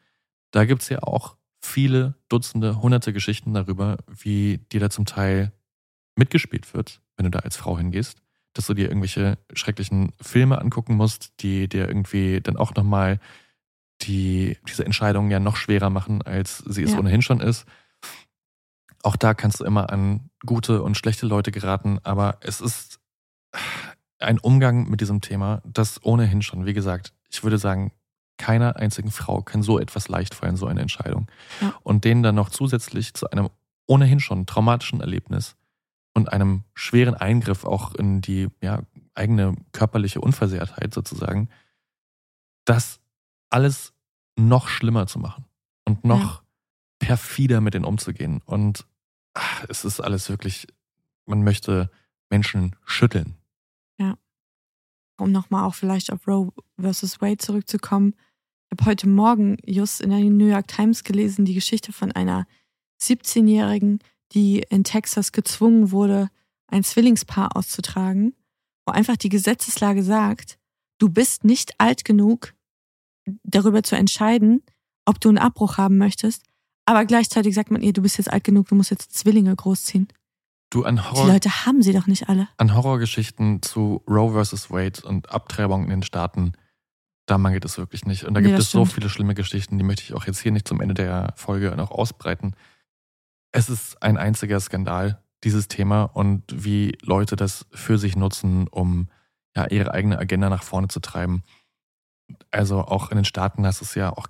[0.51, 1.35] Da gibt es ja auch
[1.69, 5.51] viele Dutzende, hunderte Geschichten darüber, wie dir da zum Teil
[6.15, 8.21] mitgespielt wird, wenn du da als Frau hingehst.
[8.53, 13.19] Dass du dir irgendwelche schrecklichen Filme angucken musst, die dir irgendwie dann auch nochmal
[14.01, 16.99] die, diese Entscheidung ja noch schwerer machen, als sie es Ja.
[16.99, 17.65] ohnehin schon ist.
[19.03, 22.99] Auch da kannst du immer an gute und schlechte Leute geraten, aber es ist
[24.19, 27.91] ein Umgang mit diesem Thema, das ohnehin schon, wie gesagt, ich würde sagen,
[28.39, 31.27] keiner einzigen Frau kann so etwas leicht fallen, so eine Entscheidung.
[31.61, 31.75] Ja.
[31.83, 33.49] Und denen dann noch zusätzlich zu einem
[33.85, 35.55] ohnehin schon traumatischen Erlebnis
[36.13, 38.81] und einem schweren Eingriff auch in die ja,
[39.13, 41.49] eigene körperliche Unversehrtheit sozusagen,
[42.65, 42.99] das
[43.49, 43.93] alles
[44.35, 45.45] noch schlimmer zu machen
[45.85, 46.43] und noch
[46.99, 48.41] perfider mit denen umzugehen.
[48.45, 48.87] Und
[49.33, 50.67] ach, es ist alles wirklich,
[51.25, 51.91] man möchte
[52.29, 53.35] Menschen schütteln.
[53.97, 54.17] Ja.
[55.17, 58.15] Um nochmal auch vielleicht auf Roe versus Wade zurückzukommen.
[58.71, 62.45] Habe heute Morgen just in der New York Times gelesen, die Geschichte von einer
[63.01, 63.99] 17-Jährigen,
[64.33, 66.29] die in Texas gezwungen wurde,
[66.67, 68.35] ein Zwillingspaar auszutragen,
[68.85, 70.59] wo einfach die Gesetzeslage sagt,
[70.99, 72.53] du bist nicht alt genug,
[73.43, 74.61] darüber zu entscheiden,
[75.05, 76.43] ob du einen Abbruch haben möchtest,
[76.85, 80.07] aber gleichzeitig sagt man ihr, du bist jetzt alt genug, du musst jetzt Zwillinge großziehen.
[80.71, 82.47] Du an Horror, Die Leute haben sie doch nicht alle.
[82.57, 84.69] an Horrorgeschichten zu Roe vs.
[84.69, 86.53] Wade und Abtreibung in den Staaten,
[87.29, 88.23] da mangelt es wirklich nicht.
[88.23, 88.93] Und da gibt das es so stimmt.
[88.93, 91.91] viele schlimme Geschichten, die möchte ich auch jetzt hier nicht zum Ende der Folge noch
[91.91, 92.55] ausbreiten.
[93.51, 99.09] Es ist ein einziger Skandal, dieses Thema und wie Leute das für sich nutzen, um
[99.55, 101.43] ja ihre eigene Agenda nach vorne zu treiben.
[102.51, 104.27] Also auch in den Staaten hast es ja auch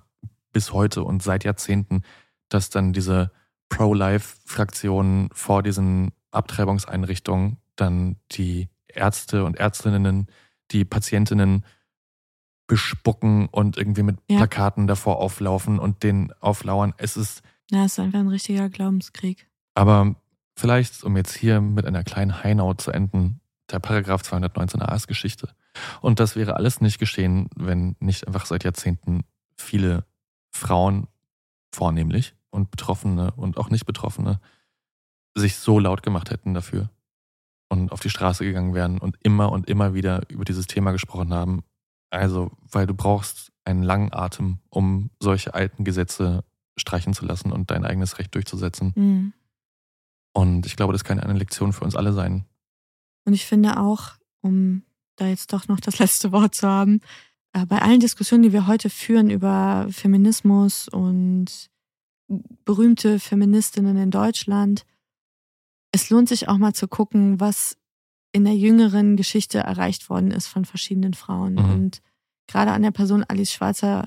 [0.52, 2.02] bis heute und seit Jahrzehnten,
[2.48, 3.30] dass dann diese
[3.70, 10.26] Pro-Life-Fraktionen vor diesen Abtreibungseinrichtungen dann die Ärzte und Ärztinnen,
[10.70, 11.64] die Patientinnen
[12.70, 14.36] bespucken und irgendwie mit Ja.
[14.36, 16.94] Plakaten davor auflaufen und den auflauern.
[16.98, 19.48] Es ist Ja, es ist einfach ein richtiger Glaubenskrieg.
[19.74, 20.14] aber
[20.56, 23.40] vielleicht, um jetzt hier mit einer kleinen Highnote zu enden,
[23.72, 25.48] der Paragraph 219a ist Geschichte.
[26.00, 29.24] Und das wäre alles nicht geschehen, wenn nicht einfach seit Jahrzehnten
[29.56, 30.04] viele
[30.52, 31.08] Frauen
[31.74, 34.40] vornehmlich und Betroffene und auch nicht Betroffene
[35.36, 36.90] sich so laut gemacht hätten dafür
[37.68, 41.32] und auf die Straße gegangen wären und immer und immer wieder über dieses Thema gesprochen
[41.34, 41.62] haben.
[42.10, 46.44] Also, weil du brauchst einen langen Atem, um solche alten Gesetze
[46.76, 48.92] streichen zu lassen und dein eigenes Recht durchzusetzen.
[48.96, 49.32] Mhm.
[50.32, 52.44] Und ich glaube, das kann eine Lektion für uns alle sein.
[53.24, 54.82] Und ich finde auch, um
[55.16, 57.00] da jetzt doch noch das letzte Wort zu haben,
[57.52, 61.70] äh, bei allen Diskussionen, die wir heute führen über Feminismus und
[62.64, 64.84] berühmte Feministinnen in Deutschland,
[65.92, 67.76] es lohnt sich auch mal zu gucken, was
[68.32, 71.54] in der jüngeren Geschichte erreicht worden ist von verschiedenen Frauen.
[71.54, 71.70] Mhm.
[71.70, 72.02] Und
[72.46, 74.06] gerade an der Person Alice Schwarzer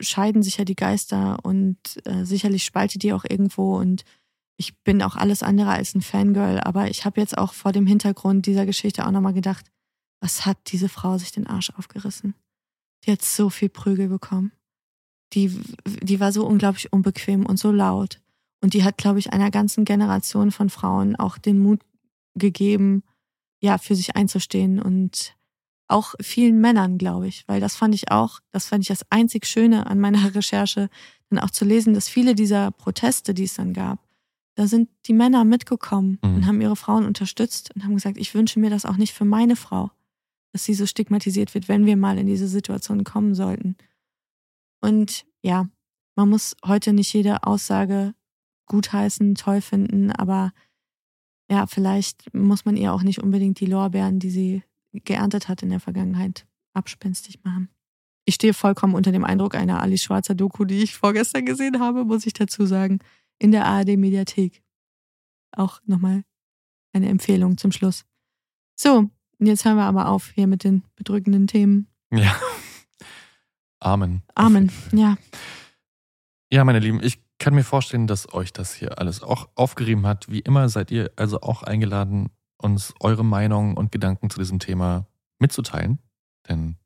[0.00, 4.04] scheiden sich ja die Geister und äh, sicherlich spaltet die auch irgendwo und
[4.56, 7.86] ich bin auch alles andere als ein Fangirl, aber ich habe jetzt auch vor dem
[7.86, 9.70] Hintergrund dieser Geschichte auch nochmal gedacht,
[10.20, 12.34] was hat diese Frau sich den Arsch aufgerissen?
[13.04, 14.52] Die hat so viel Prügel bekommen.
[15.32, 15.58] Die,
[16.02, 18.20] die war so unglaublich unbequem und so laut.
[18.60, 21.80] Und die hat, glaube ich, einer ganzen Generation von Frauen auch den Mut
[22.34, 23.02] gegeben,
[23.60, 25.36] ja, für sich einzustehen und
[25.88, 29.46] auch vielen Männern, glaube ich, weil das fand ich auch, das fand ich das einzig
[29.46, 30.88] Schöne an meiner Recherche,
[31.28, 33.98] dann auch zu lesen, dass viele dieser Proteste, die es dann gab,
[34.56, 36.34] da sind die Männer mitgekommen Mhm.
[36.34, 39.24] und haben ihre Frauen unterstützt und haben gesagt, ich wünsche mir das auch nicht für
[39.24, 39.90] meine Frau,
[40.52, 43.76] dass sie so stigmatisiert wird, wenn wir mal in diese Situation kommen sollten.
[44.80, 45.68] Und ja,
[46.16, 48.14] man muss heute nicht jede Aussage
[48.66, 50.52] gutheißen, toll finden, aber
[51.50, 55.70] ja, vielleicht muss man ihr auch nicht unbedingt die Lorbeeren, die sie geerntet hat in
[55.70, 57.68] der Vergangenheit, abspenstig machen.
[58.24, 62.04] Ich stehe vollkommen unter dem Eindruck einer Alice Schwarzer Doku, die ich vorgestern gesehen habe,
[62.04, 63.00] muss ich dazu sagen,
[63.38, 64.62] in der ARD Mediathek.
[65.52, 66.22] Auch nochmal
[66.92, 68.04] eine Empfehlung zum Schluss.
[68.76, 71.88] So, jetzt hören wir aber auf hier mit den bedrückenden Themen.
[72.12, 72.36] Ja.
[73.80, 74.22] Amen.
[74.34, 74.70] Amen.
[74.92, 75.16] Ja,
[76.52, 80.30] Ja, meine Lieben, ich kann mir vorstellen, dass euch das hier alles auch aufgerieben hat.
[80.30, 82.28] Wie immer seid ihr also auch eingeladen,
[82.58, 85.06] uns eure Meinung und Gedanken zu diesem Thema
[85.38, 85.98] mitzuteilen.
[86.48, 86.76] Denn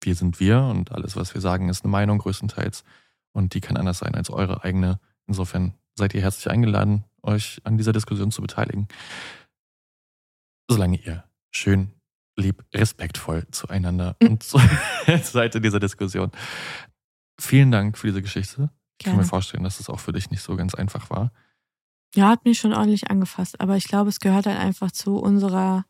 [0.00, 2.84] wir sind wir und alles, was wir sagen, ist eine Meinung größtenteils.
[3.32, 5.00] Und die kann anders sein als eure eigene.
[5.26, 8.86] Insofern seid ihr herzlich eingeladen, euch an dieser Diskussion zu beteiligen.
[10.70, 11.90] Solange ihr schön,
[12.36, 14.60] lieb, respektvoll zueinander und zu,
[15.22, 16.30] seid in dieser Diskussion.
[17.40, 18.70] Vielen Dank für diese Geschichte.
[18.98, 21.32] Ich kann mir vorstellen, dass es auch für dich nicht so ganz einfach war.
[22.14, 25.84] ja, hat mich schon ordentlich angefasst, aber ich glaube, es gehört halt einfach zu unserer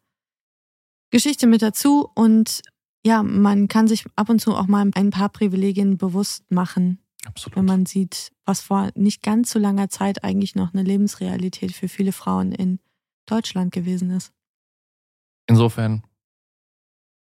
[1.11, 2.63] Geschichte mit dazu und
[3.07, 7.57] ja, man kann sich ab und zu auch mal ein paar Privilegien bewusst machen, Absolut.
[7.57, 11.89] wenn man sieht, was vor nicht ganz so langer Zeit eigentlich noch eine Lebensrealität für
[11.89, 12.81] viele Frauen in
[13.27, 14.33] Deutschland gewesen ist.
[15.47, 16.03] Insofern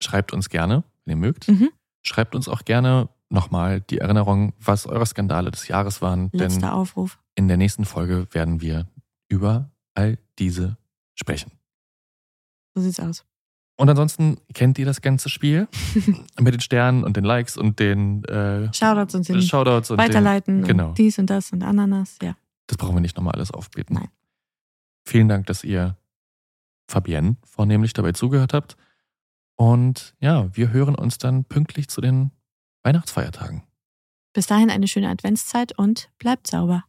[0.01, 1.47] schreibt uns gerne, wenn ihr mögt.
[1.47, 1.71] Mhm.
[2.03, 6.31] Schreibt uns auch gerne nochmal die Erinnerung, was eure Skandale des Jahres waren.
[6.31, 7.19] Denn Letzter Aufruf.
[7.35, 8.87] in der nächsten Folge werden wir
[9.27, 10.77] über all diese
[11.13, 11.51] sprechen.
[12.73, 13.23] So sieht's aus.
[13.77, 15.67] Und ansonsten kennt ihr das ganze Spiel
[16.39, 20.61] mit den Sternen und den Likes und den äh, Shoutouts und den Shoutouts und Weiterleiten
[20.61, 20.89] Den, genau.
[20.89, 22.35] und dies und das und Ananas, ja.
[22.67, 23.95] Das brauchen wir nicht nochmal alles aufbeten.
[23.95, 24.09] Nein.
[25.05, 25.97] Vielen Dank, dass ihr
[26.87, 28.77] Fabienne vornehmlich dabei zugehört habt.
[29.55, 32.31] Und ja, wir hören uns dann pünktlich zu den
[32.85, 33.63] Weihnachtsfeiertagen.
[34.33, 36.83] Bis dahin eine schöne Adventszeit und bleibt sauber.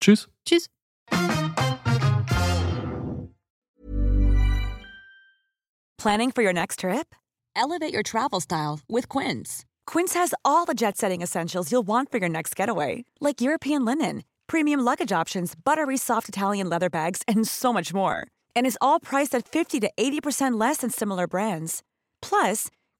[0.00, 0.28] Tschüss.
[0.46, 0.68] Tschüss.
[5.98, 7.14] Planning for your next trip?
[7.56, 9.64] Elevate your travel style with Quince.
[9.86, 13.84] Quince has all the jet setting essentials you'll want for your next getaway, like European
[13.86, 18.26] linen, premium luggage options, buttery soft Italian leather bags, and so much more.
[18.54, 21.82] And is all priced at 50 to 80% less than similar brands.
[22.20, 22.68] Plus,